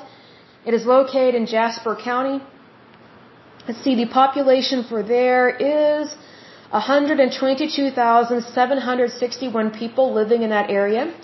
It 0.68 0.74
is 0.74 0.84
located 0.84 1.36
in 1.36 1.46
Jasper 1.46 1.94
County. 1.94 2.42
Let's 3.68 3.80
see, 3.84 3.94
the 3.94 4.06
population 4.06 4.82
for 4.88 5.04
there 5.04 5.48
is 5.48 6.12
122,761 6.70 9.70
people 9.70 10.12
living 10.12 10.42
in 10.42 10.50
that 10.50 10.68
area. 10.68 11.14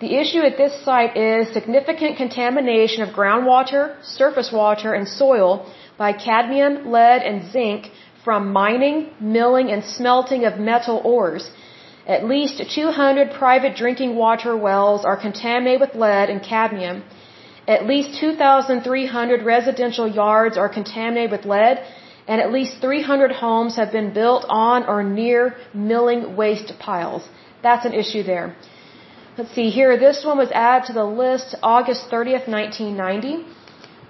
The 0.00 0.16
issue 0.22 0.40
at 0.40 0.56
this 0.56 0.74
site 0.84 1.16
is 1.16 1.52
significant 1.52 2.16
contamination 2.16 3.04
of 3.04 3.10
groundwater, 3.20 3.94
surface 4.02 4.50
water, 4.50 4.94
and 4.94 5.06
soil 5.06 5.64
by 5.96 6.12
cadmium, 6.12 6.90
lead, 6.90 7.22
and 7.22 7.52
zinc 7.52 7.92
from 8.24 8.52
mining, 8.52 9.10
milling, 9.20 9.70
and 9.70 9.84
smelting 9.84 10.44
of 10.44 10.58
metal 10.58 11.00
ores. 11.04 11.52
At 12.04 12.24
least 12.24 12.60
200 12.74 13.30
private 13.30 13.76
drinking 13.76 14.16
water 14.16 14.56
wells 14.56 15.04
are 15.04 15.16
contaminated 15.16 15.80
with 15.80 15.94
lead 15.94 16.30
and 16.30 16.42
cadmium. 16.42 17.04
At 17.68 17.86
least 17.86 18.18
2,300 18.20 19.42
residential 19.44 20.08
yards 20.08 20.56
are 20.56 20.68
contaminated 20.68 21.30
with 21.30 21.44
lead, 21.44 21.82
and 22.26 22.40
at 22.40 22.52
least 22.52 22.80
300 22.80 23.32
homes 23.32 23.76
have 23.76 23.92
been 23.92 24.12
built 24.12 24.44
on 24.48 24.84
or 24.84 25.02
near 25.02 25.56
milling 25.72 26.36
waste 26.36 26.72
piles. 26.78 27.28
That's 27.62 27.84
an 27.84 27.92
issue 27.92 28.22
there. 28.22 28.54
Let's 29.38 29.54
see 29.54 29.70
here. 29.70 29.96
This 29.96 30.24
one 30.24 30.38
was 30.38 30.50
added 30.50 30.86
to 30.88 30.92
the 30.92 31.04
list 31.04 31.54
August 31.62 32.10
30th, 32.10 32.48
1990. 32.48 33.44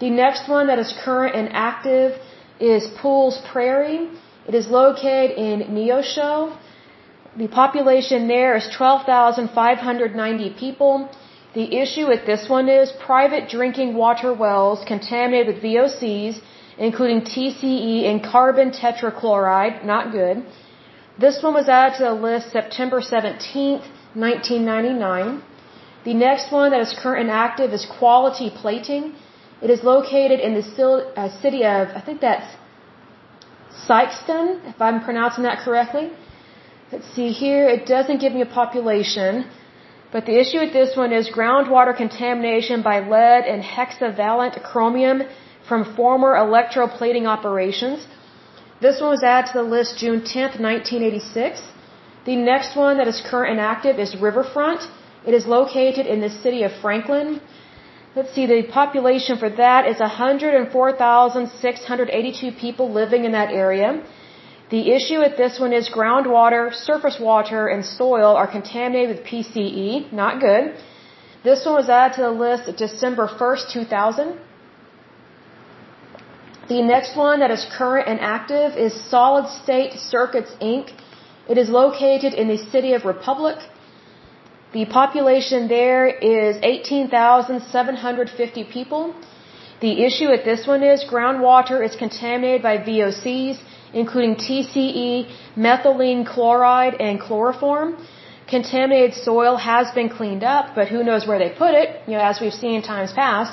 The 0.00 0.10
next 0.10 0.48
one 0.48 0.66
that 0.66 0.78
is 0.78 0.92
current 1.04 1.36
and 1.36 1.48
active 1.52 2.18
is 2.58 2.88
Pools 3.00 3.40
Prairie. 3.52 4.10
It 4.48 4.54
is 4.54 4.66
located 4.68 5.38
in 5.38 5.60
Neosho. 5.74 6.56
The 7.36 7.48
population 7.48 8.26
there 8.28 8.56
is 8.56 8.68
12,590 8.76 10.50
people. 10.58 11.08
The 11.54 11.66
issue 11.82 12.06
with 12.08 12.24
this 12.24 12.48
one 12.48 12.68
is 12.70 12.92
private 12.92 13.48
drinking 13.48 13.94
water 13.94 14.32
wells 14.32 14.82
contaminated 14.86 15.46
with 15.48 15.62
VOCs, 15.62 16.40
including 16.78 17.20
TCE 17.20 17.96
and 18.10 18.24
carbon 18.24 18.70
tetrachloride, 18.70 19.84
not 19.84 20.12
good. 20.12 20.44
This 21.18 21.42
one 21.42 21.52
was 21.52 21.68
added 21.68 21.98
to 21.98 22.04
the 22.04 22.14
list 22.14 22.52
September 22.52 23.00
17th, 23.00 23.84
1999. 24.14 25.42
The 26.04 26.14
next 26.14 26.50
one 26.50 26.70
that 26.70 26.80
is 26.80 26.94
current 27.02 27.20
and 27.24 27.30
active 27.30 27.72
is 27.72 27.84
Quality 27.98 28.50
Plating. 28.62 29.14
It 29.60 29.70
is 29.70 29.84
located 29.84 30.40
in 30.40 30.54
the 30.54 30.64
uh, 31.16 31.28
city 31.42 31.64
of, 31.64 31.88
I 31.88 32.00
think 32.00 32.20
that's 32.22 32.56
Sykeston, 33.86 34.46
if 34.72 34.80
I'm 34.80 35.04
pronouncing 35.04 35.44
that 35.44 35.58
correctly. 35.58 36.10
Let's 36.90 37.08
see 37.14 37.30
here, 37.30 37.68
it 37.68 37.86
doesn't 37.86 38.18
give 38.20 38.32
me 38.32 38.40
a 38.40 38.52
population, 38.60 39.46
but 40.12 40.26
the 40.26 40.36
issue 40.42 40.60
with 40.60 40.74
this 40.74 40.94
one 41.02 41.12
is 41.18 41.30
groundwater 41.38 41.94
contamination 41.96 42.82
by 42.82 42.96
lead 43.00 43.44
and 43.52 43.62
hexavalent 43.62 44.62
chromium 44.70 45.22
from 45.68 45.80
former 45.96 46.32
electroplating 46.44 47.26
operations. 47.34 47.98
This 48.80 49.00
one 49.00 49.10
was 49.10 49.22
added 49.22 49.52
to 49.52 49.58
the 49.60 49.68
list 49.76 49.90
June 50.02 50.20
10th, 50.20 50.54
1986. 50.60 51.62
The 52.26 52.36
next 52.36 52.76
one 52.76 52.98
that 52.98 53.08
is 53.12 53.22
current 53.30 53.52
and 53.52 53.60
active 53.60 53.98
is 53.98 54.14
Riverfront. 54.28 54.82
It 55.26 55.34
is 55.34 55.46
located 55.46 56.06
in 56.06 56.20
the 56.20 56.30
city 56.44 56.62
of 56.64 56.72
Franklin. 56.82 57.40
Let's 58.14 58.34
see, 58.34 58.44
the 58.46 58.62
population 58.64 59.38
for 59.38 59.48
that 59.48 59.86
is 59.92 59.98
104,682 60.00 62.52
people 62.64 62.92
living 62.92 63.24
in 63.24 63.32
that 63.32 63.50
area. 63.50 64.02
The 64.72 64.82
issue 64.96 65.18
with 65.24 65.34
this 65.36 65.54
one 65.64 65.72
is 65.78 65.86
groundwater, 65.96 66.62
surface 66.72 67.18
water, 67.20 67.62
and 67.72 67.80
soil 67.84 68.30
are 68.42 68.50
contaminated 68.58 69.10
with 69.14 69.22
PCE. 69.30 70.10
Not 70.20 70.40
good. 70.40 70.64
This 71.44 71.66
one 71.66 71.74
was 71.74 71.90
added 71.90 72.14
to 72.16 72.22
the 72.22 72.30
list 72.44 72.62
December 72.84 73.26
1st, 73.40 73.64
2000. 73.70 74.38
The 76.70 76.80
next 76.80 77.16
one 77.16 77.40
that 77.40 77.50
is 77.56 77.66
current 77.78 78.08
and 78.08 78.18
active 78.20 78.78
is 78.84 78.92
Solid 79.14 79.46
State 79.62 79.92
Circuits 80.14 80.52
Inc. 80.62 80.86
It 81.50 81.58
is 81.58 81.68
located 81.68 82.32
in 82.32 82.48
the 82.48 82.56
city 82.72 82.94
of 82.94 83.04
Republic. 83.04 83.58
The 84.72 84.86
population 84.86 85.68
there 85.68 86.06
is 86.06 86.56
18,750 86.62 88.64
people. 88.76 89.14
The 89.82 90.02
issue 90.06 90.30
at 90.36 90.46
this 90.46 90.66
one 90.66 90.82
is 90.82 91.04
groundwater 91.04 91.84
is 91.84 91.94
contaminated 91.94 92.62
by 92.62 92.78
VOCs, 92.78 93.58
including 93.94 94.34
TCE, 94.36 95.30
methylene 95.56 96.26
chloride, 96.26 96.94
and 97.00 97.20
chloroform. 97.20 97.96
Contaminated 98.48 99.14
soil 99.14 99.56
has 99.56 99.90
been 99.92 100.08
cleaned 100.08 100.44
up, 100.44 100.74
but 100.74 100.88
who 100.88 101.02
knows 101.02 101.26
where 101.26 101.38
they 101.38 101.50
put 101.50 101.74
it, 101.74 101.88
you 102.06 102.14
know, 102.14 102.24
as 102.30 102.40
we've 102.40 102.58
seen 102.62 102.74
in 102.76 102.82
times 102.82 103.12
past. 103.12 103.52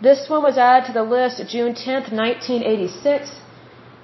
This 0.00 0.28
one 0.28 0.42
was 0.42 0.56
added 0.58 0.86
to 0.86 0.92
the 0.92 1.02
list 1.02 1.42
June 1.48 1.74
10th, 1.74 2.12
1986. 2.12 3.30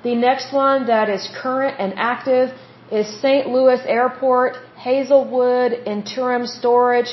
The 0.03 0.14
next 0.14 0.53
one 0.53 0.87
that 0.87 1.09
is 1.09 1.29
current 1.42 1.77
and 1.79 1.94
active 1.96 2.51
is 2.90 3.07
St. 3.20 3.49
Louis 3.49 3.81
Airport, 3.87 4.57
Hazelwood, 4.77 5.73
Interim 5.87 6.46
Storage, 6.46 7.12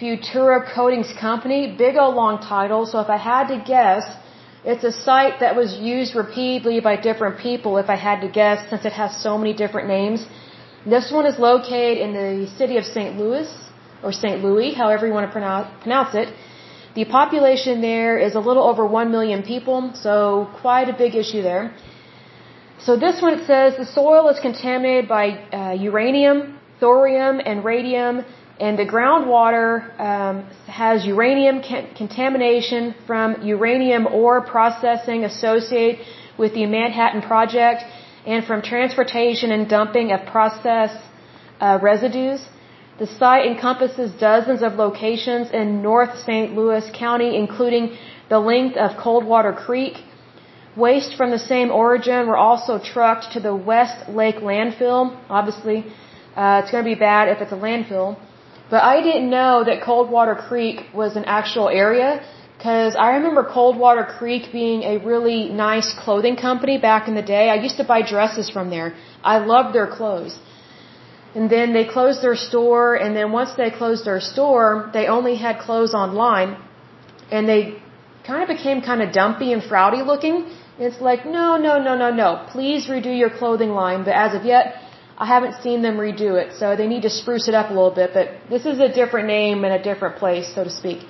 Futura 0.00 0.58
Coatings 0.74 1.12
Company. 1.20 1.74
Big 1.76 1.96
old 1.96 2.14
long 2.14 2.38
title, 2.38 2.86
so 2.86 3.00
if 3.00 3.08
I 3.08 3.16
had 3.16 3.48
to 3.48 3.62
guess, 3.64 4.04
it's 4.64 4.84
a 4.84 4.92
site 4.92 5.40
that 5.40 5.56
was 5.56 5.74
used 5.74 6.14
repeatedly 6.14 6.80
by 6.80 6.96
different 6.96 7.38
people, 7.38 7.78
if 7.78 7.88
I 7.88 7.96
had 7.96 8.20
to 8.20 8.28
guess, 8.28 8.68
since 8.68 8.84
it 8.84 8.92
has 8.92 9.22
so 9.22 9.38
many 9.38 9.54
different 9.54 9.88
names. 9.88 10.26
This 10.84 11.10
one 11.10 11.26
is 11.26 11.38
located 11.38 11.98
in 11.98 12.12
the 12.12 12.46
city 12.58 12.76
of 12.76 12.84
St. 12.84 13.16
Louis, 13.16 13.48
or 14.02 14.12
St. 14.12 14.42
Louis, 14.42 14.74
however 14.74 15.06
you 15.06 15.12
want 15.12 15.26
to 15.26 15.34
pronounce 15.82 16.14
it. 16.14 16.28
The 16.94 17.04
population 17.04 17.80
there 17.80 18.18
is 18.18 18.34
a 18.34 18.40
little 18.40 18.64
over 18.64 18.84
1 18.84 19.10
million 19.10 19.42
people, 19.42 19.92
so 19.94 20.48
quite 20.60 20.88
a 20.88 20.92
big 20.92 21.14
issue 21.14 21.42
there. 21.42 21.74
So 22.80 22.96
this 22.96 23.22
one 23.22 23.44
says 23.46 23.76
the 23.76 23.86
soil 23.86 24.28
is 24.28 24.40
contaminated 24.40 25.08
by 25.08 25.24
uh, 25.52 25.72
uranium, 25.72 26.58
thorium, 26.80 27.40
and 27.44 27.64
radium, 27.64 28.24
and 28.60 28.78
the 28.78 28.84
groundwater 28.84 29.70
um, 29.98 30.44
has 30.66 31.06
uranium 31.06 31.62
contamination 31.96 32.94
from 33.06 33.42
uranium 33.42 34.06
ore 34.06 34.40
processing 34.54 35.24
associated 35.24 36.04
with 36.38 36.52
the 36.54 36.66
Manhattan 36.66 37.22
Project 37.22 37.82
and 38.26 38.44
from 38.44 38.60
transportation 38.62 39.50
and 39.50 39.68
dumping 39.68 40.12
of 40.12 40.26
process 40.26 40.90
uh, 41.60 41.78
residues. 41.82 42.40
The 42.98 43.06
site 43.06 43.46
encompasses 43.46 44.12
dozens 44.12 44.62
of 44.62 44.74
locations 44.74 45.50
in 45.50 45.82
North 45.82 46.18
St. 46.18 46.54
Louis 46.54 46.84
County, 46.92 47.36
including 47.36 47.96
the 48.28 48.38
length 48.38 48.76
of 48.76 48.96
Coldwater 48.98 49.54
Creek, 49.54 49.96
Waste 50.76 51.16
from 51.16 51.32
the 51.32 51.38
same 51.38 51.72
origin 51.72 52.28
were 52.28 52.36
also 52.36 52.78
trucked 52.78 53.32
to 53.32 53.40
the 53.40 53.54
West 53.54 54.08
Lake 54.08 54.36
landfill. 54.36 55.18
Obviously, 55.28 55.84
uh, 56.36 56.60
it's 56.62 56.70
going 56.70 56.84
to 56.84 56.88
be 56.88 56.94
bad 56.94 57.28
if 57.28 57.40
it's 57.42 57.50
a 57.50 57.56
landfill. 57.56 58.16
But 58.70 58.82
I 58.84 59.02
didn't 59.02 59.30
know 59.30 59.64
that 59.64 59.82
Coldwater 59.82 60.36
Creek 60.48 60.78
was 60.94 61.16
an 61.16 61.24
actual 61.24 61.68
area 61.68 62.22
because 62.56 62.94
I 62.94 63.08
remember 63.16 63.42
Coldwater 63.42 64.04
Creek 64.18 64.52
being 64.52 64.82
a 64.92 64.98
really 64.98 65.48
nice 65.48 65.88
clothing 66.04 66.36
company 66.36 66.76
back 66.78 67.08
in 67.08 67.14
the 67.14 67.26
day. 67.36 67.48
I 67.48 67.56
used 67.66 67.78
to 67.78 67.84
buy 67.92 68.00
dresses 68.02 68.48
from 68.56 68.70
there. 68.70 68.94
I 69.24 69.38
loved 69.38 69.74
their 69.74 69.88
clothes. 69.98 70.38
And 71.34 71.48
then 71.48 71.72
they 71.72 71.84
closed 71.84 72.22
their 72.22 72.36
store, 72.36 72.96
and 72.96 73.16
then 73.16 73.32
once 73.32 73.54
they 73.56 73.70
closed 73.70 74.04
their 74.04 74.20
store, 74.20 74.90
they 74.92 75.06
only 75.06 75.36
had 75.36 75.58
clothes 75.60 75.94
online, 75.94 76.56
and 77.30 77.48
they 77.48 77.62
kind 78.26 78.42
of 78.42 78.48
became 78.56 78.82
kind 78.82 79.00
of 79.00 79.12
dumpy 79.12 79.52
and 79.52 79.62
frowdy 79.62 80.04
looking. 80.04 80.36
It's 80.78 81.00
like, 81.00 81.24
no, 81.24 81.56
no, 81.56 81.74
no, 81.86 81.94
no, 81.96 82.10
no. 82.22 82.28
Please 82.52 82.88
redo 82.88 83.16
your 83.16 83.30
clothing 83.30 83.70
line. 83.70 84.04
But 84.04 84.14
as 84.14 84.34
of 84.34 84.44
yet, 84.44 84.74
I 85.24 85.26
haven't 85.26 85.56
seen 85.64 85.78
them 85.86 85.96
redo 86.06 86.30
it. 86.42 86.48
So 86.60 86.66
they 86.80 86.88
need 86.92 87.04
to 87.08 87.12
spruce 87.20 87.46
it 87.50 87.54
up 87.60 87.68
a 87.72 87.74
little 87.78 87.96
bit. 88.02 88.08
But 88.18 88.26
this 88.52 88.64
is 88.70 88.76
a 88.88 88.90
different 89.00 89.26
name 89.38 89.58
and 89.66 89.72
a 89.80 89.82
different 89.88 90.14
place, 90.22 90.46
so 90.54 90.60
to 90.64 90.72
speak. 90.82 91.00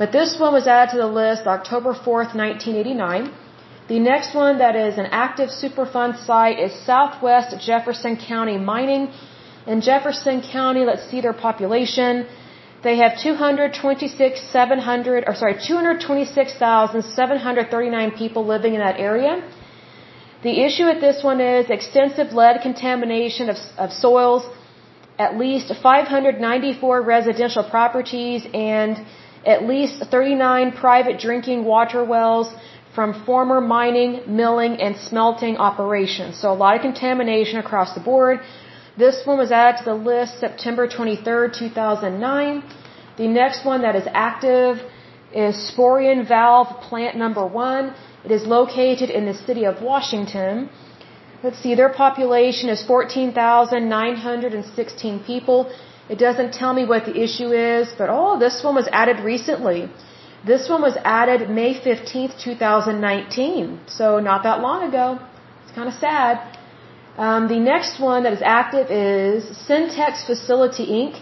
But 0.00 0.08
this 0.18 0.30
one 0.44 0.52
was 0.58 0.66
added 0.74 0.88
to 0.92 0.98
the 0.98 1.12
list 1.22 1.42
October 1.58 1.92
4th, 2.06 2.30
1989. 2.44 3.22
The 3.88 3.98
next 3.98 4.30
one 4.42 4.54
that 4.58 4.74
is 4.76 4.96
an 5.02 5.08
active 5.24 5.48
Superfund 5.50 6.12
site 6.24 6.58
is 6.66 6.72
Southwest 6.90 7.50
Jefferson 7.68 8.14
County 8.16 8.58
Mining. 8.72 9.04
In 9.66 9.80
Jefferson 9.88 10.36
County, 10.40 10.82
let's 10.90 11.04
see 11.10 11.20
their 11.20 11.38
population. 11.48 12.12
They 12.86 12.96
have 13.02 13.12
226,700, 13.18 15.24
or 15.26 15.34
sorry, 15.34 15.56
226,739 15.58 18.10
people 18.22 18.42
living 18.54 18.72
in 18.74 18.80
that 18.80 18.98
area. 19.10 19.32
The 20.44 20.56
issue 20.66 20.84
with 20.90 21.00
this 21.00 21.18
one 21.24 21.40
is 21.40 21.70
extensive 21.70 22.34
lead 22.38 22.60
contamination 22.60 23.48
of, 23.52 23.56
of 23.84 23.90
soils, 24.04 24.42
at 25.18 25.38
least 25.38 25.72
594 25.82 27.00
residential 27.00 27.64
properties, 27.76 28.46
and 28.52 28.92
at 29.46 29.64
least 29.72 30.04
39 30.10 30.72
private 30.72 31.18
drinking 31.18 31.64
water 31.64 32.04
wells 32.04 32.48
from 32.94 33.24
former 33.24 33.60
mining, 33.62 34.12
milling, 34.40 34.74
and 34.82 34.96
smelting 35.08 35.56
operations. 35.56 36.38
So 36.40 36.52
a 36.52 36.58
lot 36.64 36.76
of 36.76 36.82
contamination 36.82 37.58
across 37.58 37.94
the 37.94 38.04
board. 38.10 38.40
This 38.98 39.16
one 39.24 39.38
was 39.38 39.50
added 39.50 39.78
to 39.78 39.84
the 39.92 39.98
list 40.10 40.40
September 40.40 40.86
23rd, 40.86 41.58
2009. 41.58 42.62
The 43.16 43.28
next 43.28 43.64
one 43.64 43.80
that 43.80 43.96
is 43.96 44.06
active 44.12 44.82
is 45.34 45.56
Sporlan 45.70 46.26
Valve 46.28 46.80
Plant 46.88 47.16
Number 47.16 47.44
1. 47.44 47.92
It 48.24 48.30
is 48.30 48.46
located 48.46 49.10
in 49.10 49.26
the 49.26 49.34
city 49.34 49.64
of 49.64 49.82
Washington. 49.82 50.70
Let's 51.42 51.58
see, 51.58 51.74
their 51.74 51.90
population 51.90 52.70
is 52.70 52.82
14,916 52.84 55.24
people. 55.24 55.68
It 56.08 56.18
doesn't 56.18 56.54
tell 56.54 56.72
me 56.72 56.86
what 56.86 57.04
the 57.04 57.20
issue 57.26 57.52
is, 57.52 57.92
but 57.98 58.08
oh, 58.10 58.38
this 58.38 58.62
one 58.62 58.74
was 58.74 58.88
added 58.92 59.20
recently. 59.24 59.90
This 60.46 60.68
one 60.68 60.82
was 60.82 60.96
added 61.04 61.50
May 61.50 61.74
15th, 61.74 62.42
2019. 62.42 63.80
So 63.86 64.20
not 64.20 64.42
that 64.44 64.60
long 64.60 64.88
ago. 64.88 65.18
It's 65.62 65.72
kind 65.74 65.88
of 65.88 65.94
sad. 65.94 66.38
Um, 67.16 67.48
the 67.48 67.58
next 67.58 68.00
one 68.00 68.22
that 68.24 68.32
is 68.32 68.42
active 68.42 68.90
is 68.90 69.44
Syntex 69.66 70.26
Facility 70.26 70.86
Inc. 70.86 71.20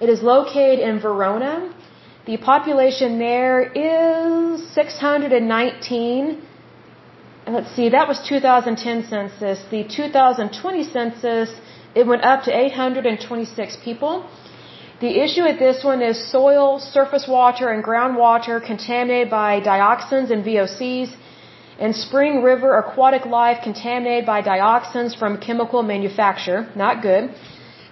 It 0.00 0.08
is 0.08 0.22
located 0.22 0.80
in 0.80 1.00
Verona. 1.00 1.72
The 2.24 2.36
population 2.36 3.18
there 3.18 3.62
is 3.64 4.62
619. 4.74 6.40
Let's 7.48 7.74
see, 7.74 7.88
that 7.88 8.06
was 8.06 8.20
2010 8.28 9.08
census. 9.08 9.64
The 9.72 9.82
2020 9.82 10.84
census, 10.84 11.50
it 11.96 12.06
went 12.06 12.22
up 12.22 12.44
to 12.44 12.56
826 12.56 13.76
people. 13.84 14.24
The 15.00 15.18
issue 15.24 15.42
with 15.42 15.58
this 15.58 15.82
one 15.82 16.00
is 16.00 16.16
soil, 16.30 16.78
surface 16.78 17.26
water, 17.26 17.70
and 17.70 17.82
groundwater 17.82 18.64
contaminated 18.64 19.28
by 19.28 19.60
dioxins 19.60 20.30
and 20.30 20.44
VOCs, 20.44 21.16
and 21.80 21.96
spring 21.96 22.44
river 22.44 22.78
aquatic 22.78 23.26
life 23.26 23.58
contaminated 23.64 24.24
by 24.26 24.42
dioxins 24.42 25.18
from 25.18 25.38
chemical 25.38 25.82
manufacture. 25.82 26.68
Not 26.76 27.02
good. 27.02 27.34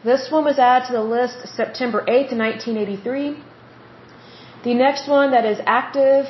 This 0.04 0.30
one 0.30 0.44
was 0.44 0.60
added 0.60 0.86
to 0.86 0.92
the 0.92 1.02
list 1.02 1.48
September 1.48 2.04
8th, 2.06 2.32
1983. 2.32 3.49
The 4.62 4.74
next 4.74 5.08
one 5.08 5.30
that 5.30 5.46
is 5.46 5.58
active 5.64 6.26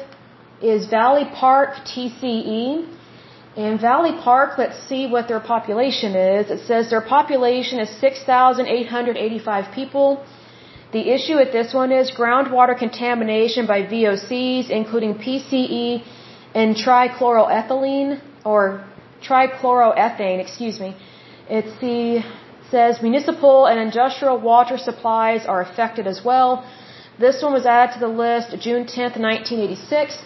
is 0.63 0.87
Valley 0.87 1.25
Park 1.35 1.71
TCE. 1.85 2.87
And 3.57 3.81
Valley 3.81 4.13
Park, 4.23 4.57
let's 4.57 4.79
see 4.89 5.09
what 5.09 5.27
their 5.27 5.41
population 5.41 6.15
is. 6.15 6.51
It 6.51 6.61
says 6.67 6.91
their 6.91 7.01
population 7.01 7.81
is 7.81 7.91
6,885 8.01 9.75
people. 9.75 10.25
The 10.93 11.11
issue 11.11 11.37
with 11.37 11.51
this 11.51 11.75
one 11.75 11.91
is 11.91 12.13
groundwater 12.13 12.79
contamination 12.79 13.67
by 13.67 13.83
VOCs, 13.83 14.71
including 14.71 15.15
PCE 15.15 16.05
and 16.55 16.77
trichloroethylene, 16.77 18.21
or 18.45 18.85
trichloroethane, 19.27 20.39
excuse 20.41 20.79
me. 20.79 20.97
It's 21.49 21.75
the, 21.81 22.23
says 22.71 23.03
municipal 23.03 23.67
and 23.67 23.81
industrial 23.81 24.39
water 24.39 24.79
supplies 24.79 25.47
are 25.47 25.61
affected 25.63 26.07
as 26.07 26.25
well. 26.25 26.65
This 27.25 27.43
one 27.45 27.53
was 27.53 27.67
added 27.67 27.93
to 27.95 28.01
the 28.01 28.15
list 28.25 28.49
June 28.67 28.85
10th, 28.93 29.17
1986. 29.21 30.19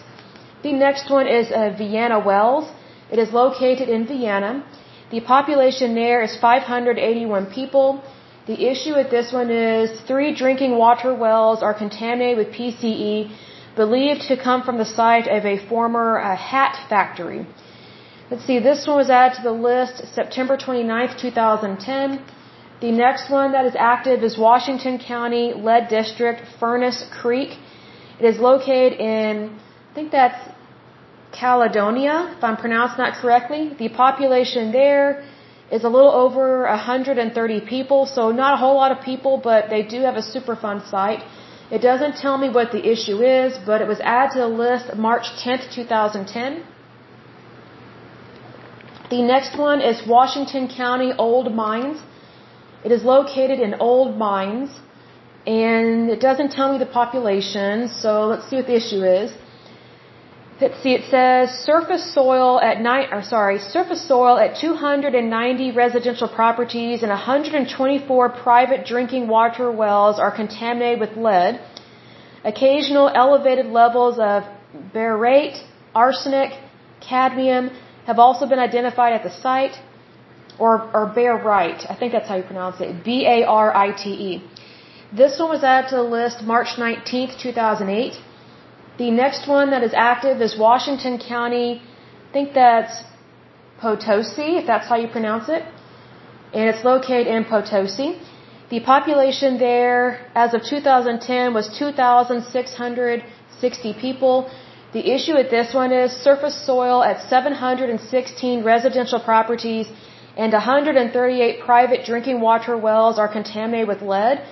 The 0.63 0.71
next 0.71 1.09
one 1.17 1.27
is 1.27 1.51
uh, 1.51 1.75
Vienna 1.77 2.19
Wells. 2.27 2.71
It 3.11 3.19
is 3.19 3.33
located 3.33 3.89
in 3.95 4.07
Vienna. 4.07 4.63
The 5.11 5.19
population 5.19 5.93
there 5.93 6.21
is 6.27 6.37
581 6.37 7.47
people. 7.57 8.01
The 8.47 8.57
issue 8.71 8.93
with 8.99 9.09
this 9.11 9.33
one 9.33 9.51
is 9.51 9.89
three 10.07 10.33
drinking 10.33 10.77
water 10.77 11.13
wells 11.13 11.61
are 11.61 11.73
contaminated 11.73 12.37
with 12.37 12.55
PCE, 12.55 13.29
believed 13.75 14.21
to 14.29 14.37
come 14.47 14.63
from 14.63 14.77
the 14.77 14.89
site 14.99 15.27
of 15.27 15.45
a 15.45 15.57
former 15.67 16.17
uh, 16.17 16.37
hat 16.37 16.75
factory. 16.87 17.45
Let's 18.31 18.45
see, 18.45 18.59
this 18.59 18.87
one 18.87 18.97
was 19.03 19.09
added 19.09 19.35
to 19.39 19.43
the 19.43 19.57
list 19.69 19.95
September 20.19 20.55
29th, 20.55 21.19
2010. 21.19 22.23
The 22.85 22.91
next 22.91 23.31
one 23.31 23.53
that 23.53 23.65
is 23.69 23.75
active 23.93 24.19
is 24.27 24.33
Washington 24.37 24.95
County 24.99 25.45
Lead 25.67 25.85
District, 25.99 26.39
Furnace 26.59 26.99
Creek. 27.19 27.51
It 28.19 28.25
is 28.31 28.37
located 28.49 28.93
in, 28.99 29.57
I 29.89 29.93
think 29.95 30.11
that's 30.11 30.41
Caledonia, 31.31 32.15
if 32.37 32.43
I'm 32.43 32.57
pronouncing 32.65 32.99
that 33.03 33.15
correctly. 33.21 33.61
The 33.79 33.89
population 33.89 34.71
there 34.71 35.25
is 35.71 35.83
a 35.83 35.91
little 35.95 36.13
over 36.25 36.47
130 36.67 37.61
people, 37.73 38.05
so 38.05 38.29
not 38.43 38.53
a 38.53 38.57
whole 38.63 38.75
lot 38.75 38.91
of 38.95 39.03
people, 39.03 39.41
but 39.49 39.71
they 39.71 39.81
do 39.81 40.01
have 40.01 40.17
a 40.23 40.25
Superfund 40.33 40.87
site. 40.87 41.23
It 41.71 41.81
doesn't 41.89 42.17
tell 42.23 42.37
me 42.37 42.49
what 42.51 42.71
the 42.71 42.83
issue 42.95 43.19
is, 43.23 43.57
but 43.65 43.81
it 43.81 43.87
was 43.87 43.99
added 44.01 44.33
to 44.33 44.39
the 44.45 44.53
list 44.63 44.95
March 44.95 45.27
10th, 45.43 45.73
2010. 45.73 46.63
The 49.09 49.23
next 49.23 49.57
one 49.57 49.81
is 49.81 50.07
Washington 50.17 50.67
County 50.67 51.13
Old 51.17 51.51
Mines. 51.51 51.99
It 52.85 52.91
is 52.91 53.03
located 53.03 53.59
in 53.59 53.73
Old 53.89 54.15
Mines, 54.15 54.69
and 55.47 56.11
it 56.15 56.19
doesn't 56.19 56.51
tell 56.57 56.71
me 56.71 56.77
the 56.77 56.91
population, 57.01 57.87
so 57.87 58.11
let's 58.31 58.47
see 58.47 58.57
what 58.57 58.67
the 58.67 58.75
issue 58.81 59.03
is. 59.03 59.33
Let's 60.61 60.79
see, 60.83 60.93
it 60.99 61.05
says 61.09 61.49
surface 61.71 62.05
soil 62.13 62.61
at 62.61 62.81
nine, 62.81 63.07
or 63.11 63.23
sorry, 63.23 63.57
surface 63.57 64.07
soil 64.07 64.37
at 64.37 64.57
290 64.57 65.71
residential 65.71 66.29
properties 66.29 67.01
and 67.01 67.09
124 67.09 68.29
private 68.29 68.85
drinking 68.85 69.27
water 69.27 69.71
wells 69.71 70.19
are 70.19 70.33
contaminated 70.41 70.99
with 70.99 71.17
lead. 71.17 71.59
Occasional 72.43 73.09
elevated 73.09 73.65
levels 73.65 74.19
of 74.19 74.43
barite, 74.93 75.57
arsenic, 75.95 76.51
cadmium 77.01 77.71
have 78.05 78.19
also 78.19 78.45
been 78.45 78.59
identified 78.59 79.13
at 79.13 79.23
the 79.23 79.33
site, 79.41 79.75
or, 80.59 80.73
or 80.95 81.11
barite. 81.15 81.89
I 81.89 81.95
think 81.95 82.11
that's 82.13 82.27
how 82.27 82.35
you 82.35 82.43
pronounce 82.43 82.81
it. 82.81 83.03
B-A-R-I-T-E. 83.03 84.43
This 85.21 85.39
one 85.39 85.49
was 85.49 85.63
added 85.63 85.89
to 85.89 85.95
the 85.97 86.03
list 86.03 86.43
March 86.43 86.75
19th, 86.77 87.41
2008. 87.41 88.13
The 88.97 89.11
next 89.11 89.47
one 89.47 89.69
that 89.71 89.83
is 89.83 89.93
active 89.93 90.41
is 90.41 90.57
Washington 90.57 91.19
County. 91.19 91.81
I 92.29 92.33
think 92.33 92.53
that's 92.53 93.03
Potosi, 93.81 94.55
if 94.61 94.67
that's 94.67 94.87
how 94.87 94.95
you 94.95 95.07
pronounce 95.07 95.49
it. 95.49 95.63
And 96.53 96.69
it's 96.69 96.83
located 96.83 97.27
in 97.27 97.45
Potosi. 97.45 98.19
The 98.69 98.79
population 98.79 99.57
there, 99.57 100.21
as 100.33 100.53
of 100.53 100.63
2010, 100.63 101.53
was 101.53 101.67
2,660 101.77 103.93
people. 104.05 104.49
The 104.93 105.11
issue 105.15 105.33
with 105.35 105.49
this 105.51 105.73
one 105.73 105.91
is 105.91 106.13
surface 106.13 106.55
soil 106.65 107.03
at 107.03 107.19
716 107.29 108.63
residential 108.63 109.19
properties 109.19 109.87
and 110.37 110.51
138 110.51 111.61
private 111.61 112.05
drinking 112.05 112.41
water 112.41 112.77
wells 112.77 113.17
are 113.17 113.31
contaminated 113.37 113.87
with 113.87 114.01
lead. 114.01 114.43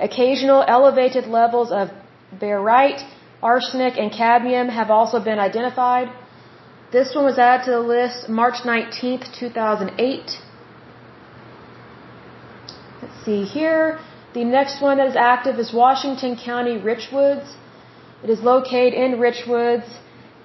Occasional 0.00 0.64
elevated 0.66 1.26
levels 1.26 1.70
of 1.70 1.90
barite, 2.40 3.02
Arsenic 3.42 3.94
and 3.98 4.10
cadmium 4.10 4.68
have 4.68 4.90
also 4.90 5.18
been 5.22 5.38
identified. 5.38 6.08
This 6.90 7.14
one 7.14 7.24
was 7.24 7.38
added 7.38 7.64
to 7.66 7.70
the 7.72 7.80
list 7.80 8.28
March 8.28 8.58
19th, 8.64 9.26
2008. 9.38 10.38
Let's 13.02 13.24
see 13.24 13.42
here. 13.44 13.98
The 14.34 14.44
next 14.44 14.80
one 14.80 14.96
that 14.98 15.08
is 15.08 15.16
active 15.16 15.58
is 15.58 15.72
Washington 15.72 16.36
County 16.36 16.76
Richwoods. 16.78 17.48
It 18.24 18.30
is 18.30 18.40
located 18.40 18.94
in 18.94 19.10
Richwoods 19.28 19.88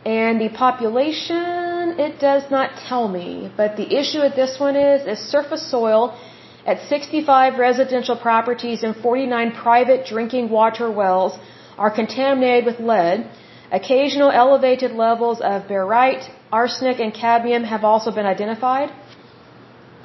and 0.05 0.41
the 0.41 0.49
population, 0.49 1.60
it 1.99 2.19
does 2.19 2.43
not 2.49 2.69
tell 2.87 3.07
me, 3.07 3.51
but 3.57 3.75
the 3.77 3.87
issue 3.99 4.21
with 4.21 4.35
this 4.35 4.59
one 4.59 4.75
is, 4.75 5.05
is 5.07 5.19
surface 5.19 5.69
soil 5.69 6.17
at 6.65 6.77
65 6.87 7.57
residential 7.57 8.15
properties 8.15 8.83
and 8.83 8.95
49 8.95 9.51
private 9.51 10.05
drinking 10.05 10.49
water 10.49 10.91
wells 10.91 11.37
are 11.77 11.89
contaminated 11.89 12.65
with 12.65 12.79
lead. 12.79 13.29
Occasional 13.71 14.31
elevated 14.31 14.91
levels 14.91 15.39
of 15.41 15.63
barite, 15.63 16.29
arsenic, 16.51 16.99
and 16.99 17.13
cadmium 17.13 17.63
have 17.63 17.83
also 17.83 18.11
been 18.11 18.25
identified. 18.25 18.89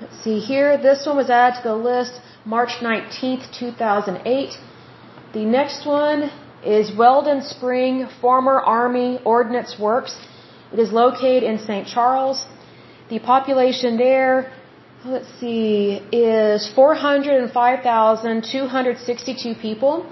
Let's 0.01 0.19
see 0.23 0.39
here. 0.39 0.79
This 0.79 1.05
one 1.07 1.17
was 1.17 1.31
added 1.31 1.63
to 1.63 1.69
the 1.69 1.75
list 1.75 2.21
March 2.45 2.75
19th, 2.81 3.59
2008. 3.59 4.57
The 5.33 5.45
next 5.45 5.87
one 5.87 6.31
is 6.65 6.97
Weldon 6.97 7.43
Spring 7.43 8.09
Former 8.21 8.61
Army 8.61 9.21
Ordnance 9.25 9.77
Works. 9.79 10.17
It 10.77 10.81
is 10.81 10.93
located 10.93 11.43
in 11.43 11.59
St. 11.59 11.87
Charles. 11.89 12.45
The 13.09 13.19
population 13.19 13.97
there, 13.97 14.53
let's 15.07 15.31
see, 15.41 16.03
is 16.13 16.69
405,262 16.75 19.55
people. 19.55 20.05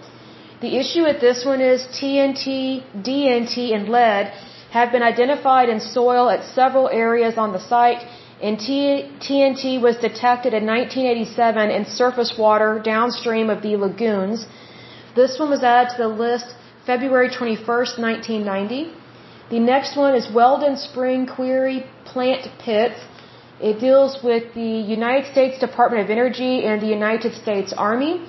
The 0.62 0.78
issue 0.78 1.02
with 1.02 1.20
this 1.20 1.44
one 1.44 1.60
is 1.60 1.82
TNT, 1.98 2.82
DNT, 3.08 3.74
and 3.76 3.90
lead 3.90 4.32
have 4.70 4.90
been 4.90 5.02
identified 5.02 5.68
in 5.68 5.80
soil 5.80 6.30
at 6.30 6.42
several 6.60 6.88
areas 6.88 7.36
on 7.36 7.52
the 7.52 7.60
site, 7.60 8.02
and 8.40 8.56
TNT 8.56 9.78
was 9.86 9.98
detected 9.98 10.54
in 10.54 10.64
1987 10.64 11.70
in 11.76 11.84
surface 11.84 12.38
water 12.38 12.80
downstream 12.82 13.50
of 13.50 13.60
the 13.60 13.76
lagoons. 13.76 14.46
This 15.14 15.38
one 15.38 15.50
was 15.50 15.62
added 15.62 15.90
to 15.96 16.04
the 16.04 16.08
list 16.08 16.54
February 16.86 17.28
21st, 17.28 17.98
1990. 17.98 19.03
The 19.51 19.61
next 19.61 19.95
one 19.95 20.14
is 20.14 20.30
Weldon 20.32 20.78
Spring 20.78 21.26
Quarry 21.26 21.84
Plant 22.07 22.49
Pits. 22.59 22.99
It 23.61 23.78
deals 23.78 24.22
with 24.24 24.55
the 24.55 24.72
United 24.97 25.30
States 25.32 25.59
Department 25.59 26.03
of 26.03 26.09
Energy 26.09 26.64
and 26.64 26.80
the 26.80 26.86
United 26.86 27.34
States 27.34 27.74
Army. 27.76 28.24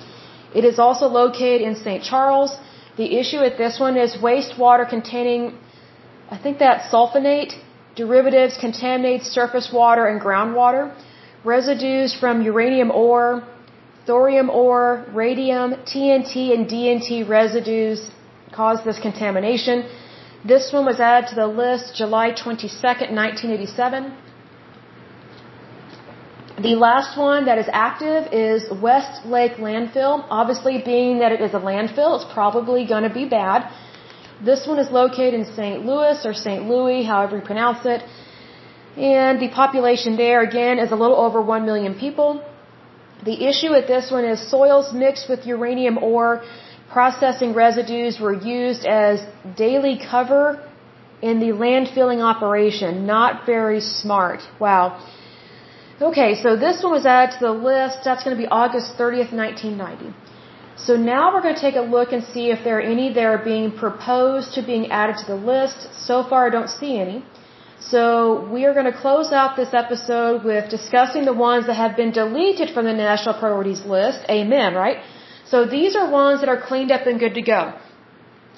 It 0.54 0.64
is 0.66 0.78
also 0.78 1.06
located 1.06 1.62
in 1.62 1.74
St. 1.74 2.02
Charles. 2.04 2.58
The 2.98 3.16
issue 3.16 3.40
with 3.40 3.56
this 3.56 3.80
one 3.80 3.96
is 3.96 4.16
wastewater 4.16 4.86
containing, 4.86 5.58
I 6.30 6.36
think 6.36 6.58
that 6.58 6.92
sulfonate, 6.92 7.54
derivatives 7.94 8.58
contaminate 8.58 9.22
surface 9.22 9.70
water 9.72 10.06
and 10.06 10.20
groundwater. 10.20 10.94
Residues 11.44 12.12
from 12.12 12.42
uranium 12.42 12.90
ore, 12.90 13.42
thorium 14.06 14.50
ore, 14.50 15.06
radium, 15.14 15.76
TNT, 15.90 16.52
and 16.52 16.68
DNT 16.68 17.26
residues 17.26 18.10
cause 18.52 18.84
this 18.84 18.98
contamination. 18.98 19.88
This 20.50 20.72
one 20.72 20.84
was 20.86 21.00
added 21.00 21.30
to 21.30 21.34
the 21.34 21.48
list 21.48 21.96
July 21.96 22.26
22nd, 22.30 23.10
1987. 23.10 24.14
The 26.66 26.74
last 26.76 27.18
one 27.18 27.46
that 27.46 27.58
is 27.58 27.68
active 27.72 28.32
is 28.32 28.60
West 28.80 29.26
Lake 29.26 29.56
Landfill. 29.66 30.24
Obviously, 30.30 30.82
being 30.92 31.18
that 31.18 31.32
it 31.32 31.40
is 31.40 31.52
a 31.52 31.62
landfill, 31.70 32.10
it's 32.16 32.32
probably 32.32 32.86
going 32.86 33.02
to 33.02 33.14
be 33.20 33.24
bad. 33.28 33.68
This 34.48 34.68
one 34.68 34.78
is 34.78 34.90
located 34.92 35.34
in 35.34 35.46
St. 35.56 35.84
Louis 35.84 36.24
or 36.24 36.32
St. 36.32 36.62
Louis, 36.72 37.02
however 37.02 37.38
you 37.38 37.42
pronounce 37.42 37.84
it. 37.84 38.04
And 38.96 39.40
the 39.40 39.48
population 39.48 40.16
there, 40.16 40.42
again, 40.42 40.78
is 40.78 40.92
a 40.92 40.96
little 41.02 41.16
over 41.16 41.42
1 41.42 41.66
million 41.66 41.94
people. 41.94 42.28
The 43.24 43.36
issue 43.50 43.70
with 43.70 43.88
this 43.88 44.12
one 44.12 44.24
is 44.24 44.48
soils 44.48 44.92
mixed 44.92 45.28
with 45.28 45.44
uranium 45.44 45.98
ore 45.98 46.44
processing 46.96 47.52
residues 47.64 48.14
were 48.24 48.36
used 48.58 48.84
as 48.86 49.16
daily 49.64 49.96
cover 50.12 50.44
in 51.28 51.34
the 51.44 51.50
landfilling 51.64 52.20
operation. 52.32 52.92
Not 53.14 53.32
very 53.54 53.80
smart. 53.80 54.40
Wow. 54.64 54.84
Okay, 56.08 56.30
so 56.42 56.48
this 56.64 56.76
one 56.84 56.92
was 56.98 57.06
added 57.16 57.32
to 57.36 57.42
the 57.48 57.56
list. 57.70 57.96
That's 58.06 58.22
going 58.24 58.34
to 58.36 58.42
be 58.44 58.48
August 58.62 58.88
30th, 59.00 59.32
1990. 59.32 60.14
So 60.86 60.92
now 61.14 61.22
we're 61.32 61.44
going 61.46 61.58
to 61.60 61.64
take 61.68 61.78
a 61.84 61.86
look 61.96 62.12
and 62.16 62.22
see 62.34 62.46
if 62.54 62.60
there 62.66 62.76
are 62.78 62.88
any 62.94 63.06
that 63.16 63.26
are 63.34 63.42
being 63.52 63.66
proposed 63.84 64.48
to 64.56 64.62
being 64.72 64.86
added 65.00 65.16
to 65.22 65.26
the 65.32 65.40
list. 65.52 65.78
So 66.08 66.16
far, 66.30 66.40
I 66.48 66.50
don't 66.56 66.72
see 66.80 66.92
any. 67.04 67.18
So 67.92 68.02
we 68.54 68.60
are 68.68 68.74
going 68.78 68.90
to 68.94 68.98
close 69.04 69.32
out 69.40 69.50
this 69.62 69.72
episode 69.82 70.44
with 70.50 70.70
discussing 70.78 71.24
the 71.30 71.36
ones 71.50 71.66
that 71.68 71.78
have 71.84 71.94
been 72.02 72.12
deleted 72.22 72.70
from 72.74 72.84
the 72.90 72.96
national 73.06 73.34
priorities 73.42 73.82
list. 73.96 74.20
Amen, 74.38 74.74
right? 74.84 74.98
So 75.50 75.64
these 75.64 75.94
are 75.96 76.10
ones 76.10 76.40
that 76.40 76.48
are 76.48 76.60
cleaned 76.60 76.90
up 76.90 77.06
and 77.06 77.20
good 77.20 77.34
to 77.34 77.42
go. 77.42 77.74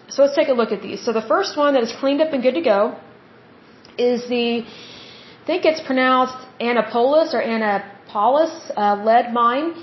So 0.08 0.22
let's 0.22 0.34
take 0.34 0.48
a 0.48 0.52
look 0.60 0.72
at 0.72 0.82
these. 0.82 1.04
So 1.04 1.12
the 1.12 1.26
first 1.32 1.56
one 1.56 1.74
that 1.74 1.82
is 1.82 1.92
cleaned 2.00 2.20
up 2.22 2.32
and 2.32 2.42
good 2.42 2.54
to 2.54 2.62
go 2.62 2.98
is 3.98 4.26
the 4.28 4.64
I 5.42 5.46
think 5.46 5.64
it's 5.64 5.80
pronounced 5.80 6.36
Annapolis 6.60 7.34
or 7.34 7.40
Annapolis 7.40 8.52
uh, 8.76 9.02
lead 9.02 9.32
mine. 9.32 9.74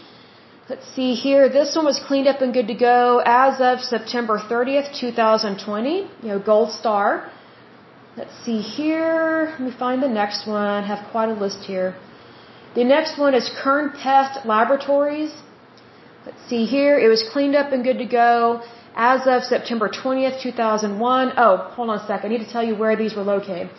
Let's 0.69 0.87
see 0.95 1.13
here. 1.13 1.47
This 1.49 1.75
one 1.75 1.85
was 1.85 1.99
cleaned 2.07 2.27
up 2.27 2.41
and 2.41 2.53
good 2.53 2.67
to 2.67 2.75
go 2.75 3.21
as 3.25 3.61
of 3.61 3.81
September 3.81 4.39
30th, 4.39 4.99
2020. 4.99 5.89
You 5.97 6.07
know, 6.23 6.39
gold 6.39 6.71
star. 6.71 7.31
Let's 8.17 8.35
see 8.45 8.61
here. 8.61 9.49
Let 9.51 9.61
me 9.61 9.71
find 9.71 10.01
the 10.01 10.07
next 10.07 10.47
one. 10.47 10.67
I 10.67 10.81
have 10.81 11.11
quite 11.11 11.29
a 11.29 11.33
list 11.33 11.59
here. 11.65 11.95
The 12.75 12.83
next 12.83 13.19
one 13.19 13.33
is 13.35 13.49
Kern 13.61 13.91
Pest 13.91 14.45
Laboratories. 14.45 15.33
Let's 16.25 16.43
see 16.49 16.65
here. 16.65 16.97
It 16.97 17.07
was 17.07 17.21
cleaned 17.33 17.55
up 17.55 17.71
and 17.71 17.83
good 17.83 17.99
to 17.99 18.05
go 18.05 18.63
as 18.95 19.27
of 19.27 19.43
September 19.43 19.87
20th, 19.89 20.41
2001. 20.41 21.33
Oh, 21.37 21.57
hold 21.75 21.89
on 21.91 21.99
a 21.99 22.07
sec. 22.07 22.25
I 22.25 22.27
need 22.27 22.43
to 22.45 22.51
tell 22.51 22.63
you 22.69 22.75
where 22.75 22.95
these 22.95 23.13
were 23.17 23.27
located. 23.35 23.69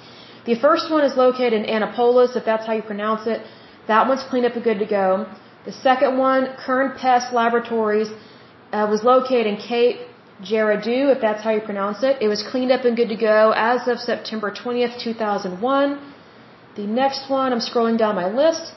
The 0.45 0.55
first 0.67 0.89
one 0.89 1.05
is 1.05 1.17
located 1.17 1.55
in 1.55 1.65
Annapolis, 1.65 2.37
if 2.37 2.45
that's 2.45 2.65
how 2.65 2.75
you 2.75 2.83
pronounce 2.83 3.27
it. 3.27 3.41
That 3.89 4.07
one's 4.07 4.23
cleaned 4.31 4.47
up 4.47 4.55
and 4.55 4.63
good 4.63 4.79
to 4.79 4.87
go. 4.87 5.27
The 5.65 5.73
second 5.73 6.19
one, 6.19 6.43
Kern 6.65 6.93
Pest 6.97 7.33
Laboratories, 7.33 8.11
uh, 8.73 8.87
was 8.89 9.03
located 9.03 9.47
in 9.49 9.57
Cape 9.57 9.97
Girardeau, 10.41 11.11
if 11.15 11.21
that's 11.21 11.43
how 11.43 11.51
you 11.51 11.61
pronounce 11.61 12.05
it. 12.05 12.19
It 12.21 12.29
was 12.29 12.45
cleaned 12.45 12.71
up 12.71 12.85
and 12.85 12.97
good 12.97 13.09
to 13.09 13.17
go 13.17 13.53
as 13.57 13.89
of 13.89 13.99
September 13.99 14.53
20th, 14.53 15.03
2001. 15.03 15.99
The 16.77 16.87
next 16.87 17.29
one, 17.29 17.53
I'm 17.53 17.65
scrolling 17.71 17.99
down 17.99 18.15
my 18.15 18.29
list. 18.43 18.73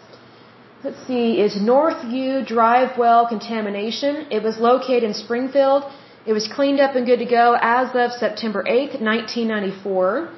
Let's 0.81 1.05
see, 1.07 1.41
is 1.41 1.61
North-U 1.61 2.45
Drive 2.45 2.97
Well 2.97 3.27
Contamination. 3.27 4.27
It 4.31 4.41
was 4.41 4.57
located 4.59 5.03
in 5.03 5.13
Springfield. 5.13 5.83
It 6.25 6.31
was 6.31 6.47
cleaned 6.47 6.79
up 6.79 6.95
and 6.95 7.05
good 7.05 7.19
to 7.19 7.25
go 7.25 7.57
as 7.61 7.89
of 7.93 8.13
September 8.13 8.63
8th, 8.63 9.01
1994. 9.01 10.29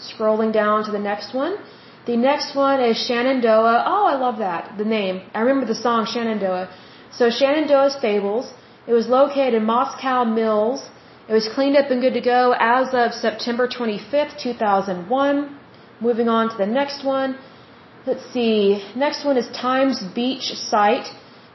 Scrolling 0.00 0.52
down 0.52 0.84
to 0.86 0.90
the 0.90 0.98
next 0.98 1.32
one. 1.32 1.58
The 2.06 2.16
next 2.16 2.56
one 2.56 2.80
is 2.82 2.96
Shenandoah. 3.06 3.84
Oh, 3.86 4.04
I 4.12 4.16
love 4.16 4.38
that. 4.38 4.76
The 4.78 4.84
name. 4.84 5.22
I 5.32 5.42
remember 5.42 5.66
the 5.72 5.80
song 5.86 6.06
Shenandoah. 6.06 6.68
So 7.12 7.30
Shenandoah 7.30 7.90
Stables. 8.00 8.52
It 8.88 8.94
was 8.94 9.06
located 9.06 9.54
in 9.54 9.64
Moscow 9.64 10.24
Mills. 10.24 10.90
It 11.28 11.34
was 11.34 11.48
cleaned 11.54 11.76
up 11.76 11.88
and 11.92 12.00
good 12.00 12.14
to 12.14 12.20
go 12.20 12.52
as 12.58 12.88
of 12.94 13.14
September 13.14 13.68
25th, 13.68 14.42
2001. 14.42 15.56
Moving 16.00 16.28
on 16.28 16.50
to 16.50 16.56
the 16.56 16.66
next 16.66 17.04
one. 17.04 17.38
Let's 18.06 18.24
see. 18.32 18.82
Next 18.94 19.24
one 19.24 19.36
is 19.36 19.48
Times 19.48 20.02
Beach 20.14 20.54
site. 20.54 21.08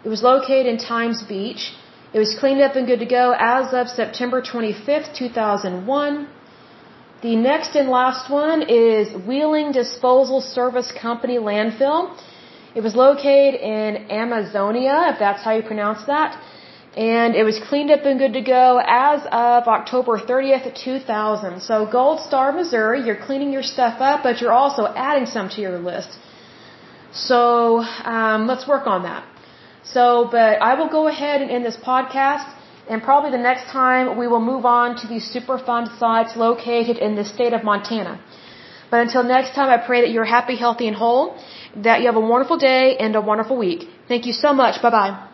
It 0.03 0.09
was 0.09 0.21
located 0.21 0.65
in 0.65 0.77
Times 0.77 1.23
Beach. 1.23 1.71
It 2.13 2.19
was 2.19 2.35
cleaned 2.39 2.61
up 2.61 2.75
and 2.75 2.85
good 2.85 2.99
to 2.99 3.05
go 3.05 3.33
as 3.37 3.73
of 3.73 3.87
September 3.87 4.41
25th, 4.41 5.15
2001. 5.15 6.27
The 7.21 7.35
next 7.37 7.75
and 7.75 7.89
last 7.89 8.29
one 8.29 8.61
is 8.61 9.15
Wheeling 9.25 9.71
Disposal 9.71 10.41
Service 10.41 10.91
Company 10.91 11.37
landfill. 11.37 12.15
It 12.75 12.81
was 12.81 12.95
located 12.95 13.55
in 13.61 14.11
Amazonia, 14.11 15.11
if 15.13 15.19
that's 15.19 15.41
how 15.43 15.53
you 15.53 15.63
pronounce 15.63 16.03
that. 16.05 16.37
And 16.95 17.35
it 17.35 17.43
was 17.43 17.57
cleaned 17.69 17.89
up 17.89 18.05
and 18.05 18.19
good 18.19 18.33
to 18.33 18.41
go 18.41 18.81
as 18.85 19.21
of 19.31 19.67
October 19.67 20.19
30th, 20.19 20.75
2000. 20.75 21.61
So 21.61 21.87
Gold 21.89 22.19
Star, 22.19 22.51
Missouri, 22.51 23.03
you're 23.05 23.23
cleaning 23.27 23.51
your 23.53 23.63
stuff 23.63 24.01
up, 24.01 24.21
but 24.21 24.41
you're 24.41 24.51
also 24.51 24.85
adding 24.85 25.25
some 25.25 25.49
to 25.49 25.61
your 25.61 25.79
list. 25.79 26.09
So 27.13 27.79
um, 27.81 28.47
let's 28.47 28.67
work 28.67 28.87
on 28.87 29.03
that. 29.03 29.23
So, 29.83 30.27
but 30.31 30.61
I 30.61 30.73
will 30.75 30.89
go 30.89 31.07
ahead 31.07 31.41
and 31.41 31.51
end 31.51 31.65
this 31.65 31.77
podcast. 31.77 32.49
And 32.89 33.01
probably 33.01 33.31
the 33.31 33.37
next 33.37 33.71
time 33.71 34.17
we 34.17 34.27
will 34.27 34.41
move 34.41 34.65
on 34.65 34.97
to 34.97 35.07
these 35.07 35.25
Superfund 35.33 35.97
sites 35.99 36.35
located 36.35 36.97
in 36.97 37.15
the 37.15 37.23
state 37.23 37.53
of 37.53 37.63
Montana. 37.63 38.19
But 38.91 38.99
until 39.01 39.23
next 39.23 39.55
time, 39.55 39.69
I 39.69 39.77
pray 39.77 40.01
that 40.01 40.11
you're 40.11 40.25
happy, 40.25 40.55
healthy, 40.55 40.87
and 40.87 40.95
whole, 40.95 41.37
that 41.77 42.01
you 42.01 42.07
have 42.07 42.15
a 42.15 42.27
wonderful 42.33 42.57
day 42.57 42.97
and 42.97 43.15
a 43.15 43.21
wonderful 43.21 43.57
week. 43.57 43.89
Thank 44.07 44.25
you 44.25 44.33
so 44.33 44.53
much. 44.53 44.81
Bye 44.81 44.89
bye. 44.91 45.32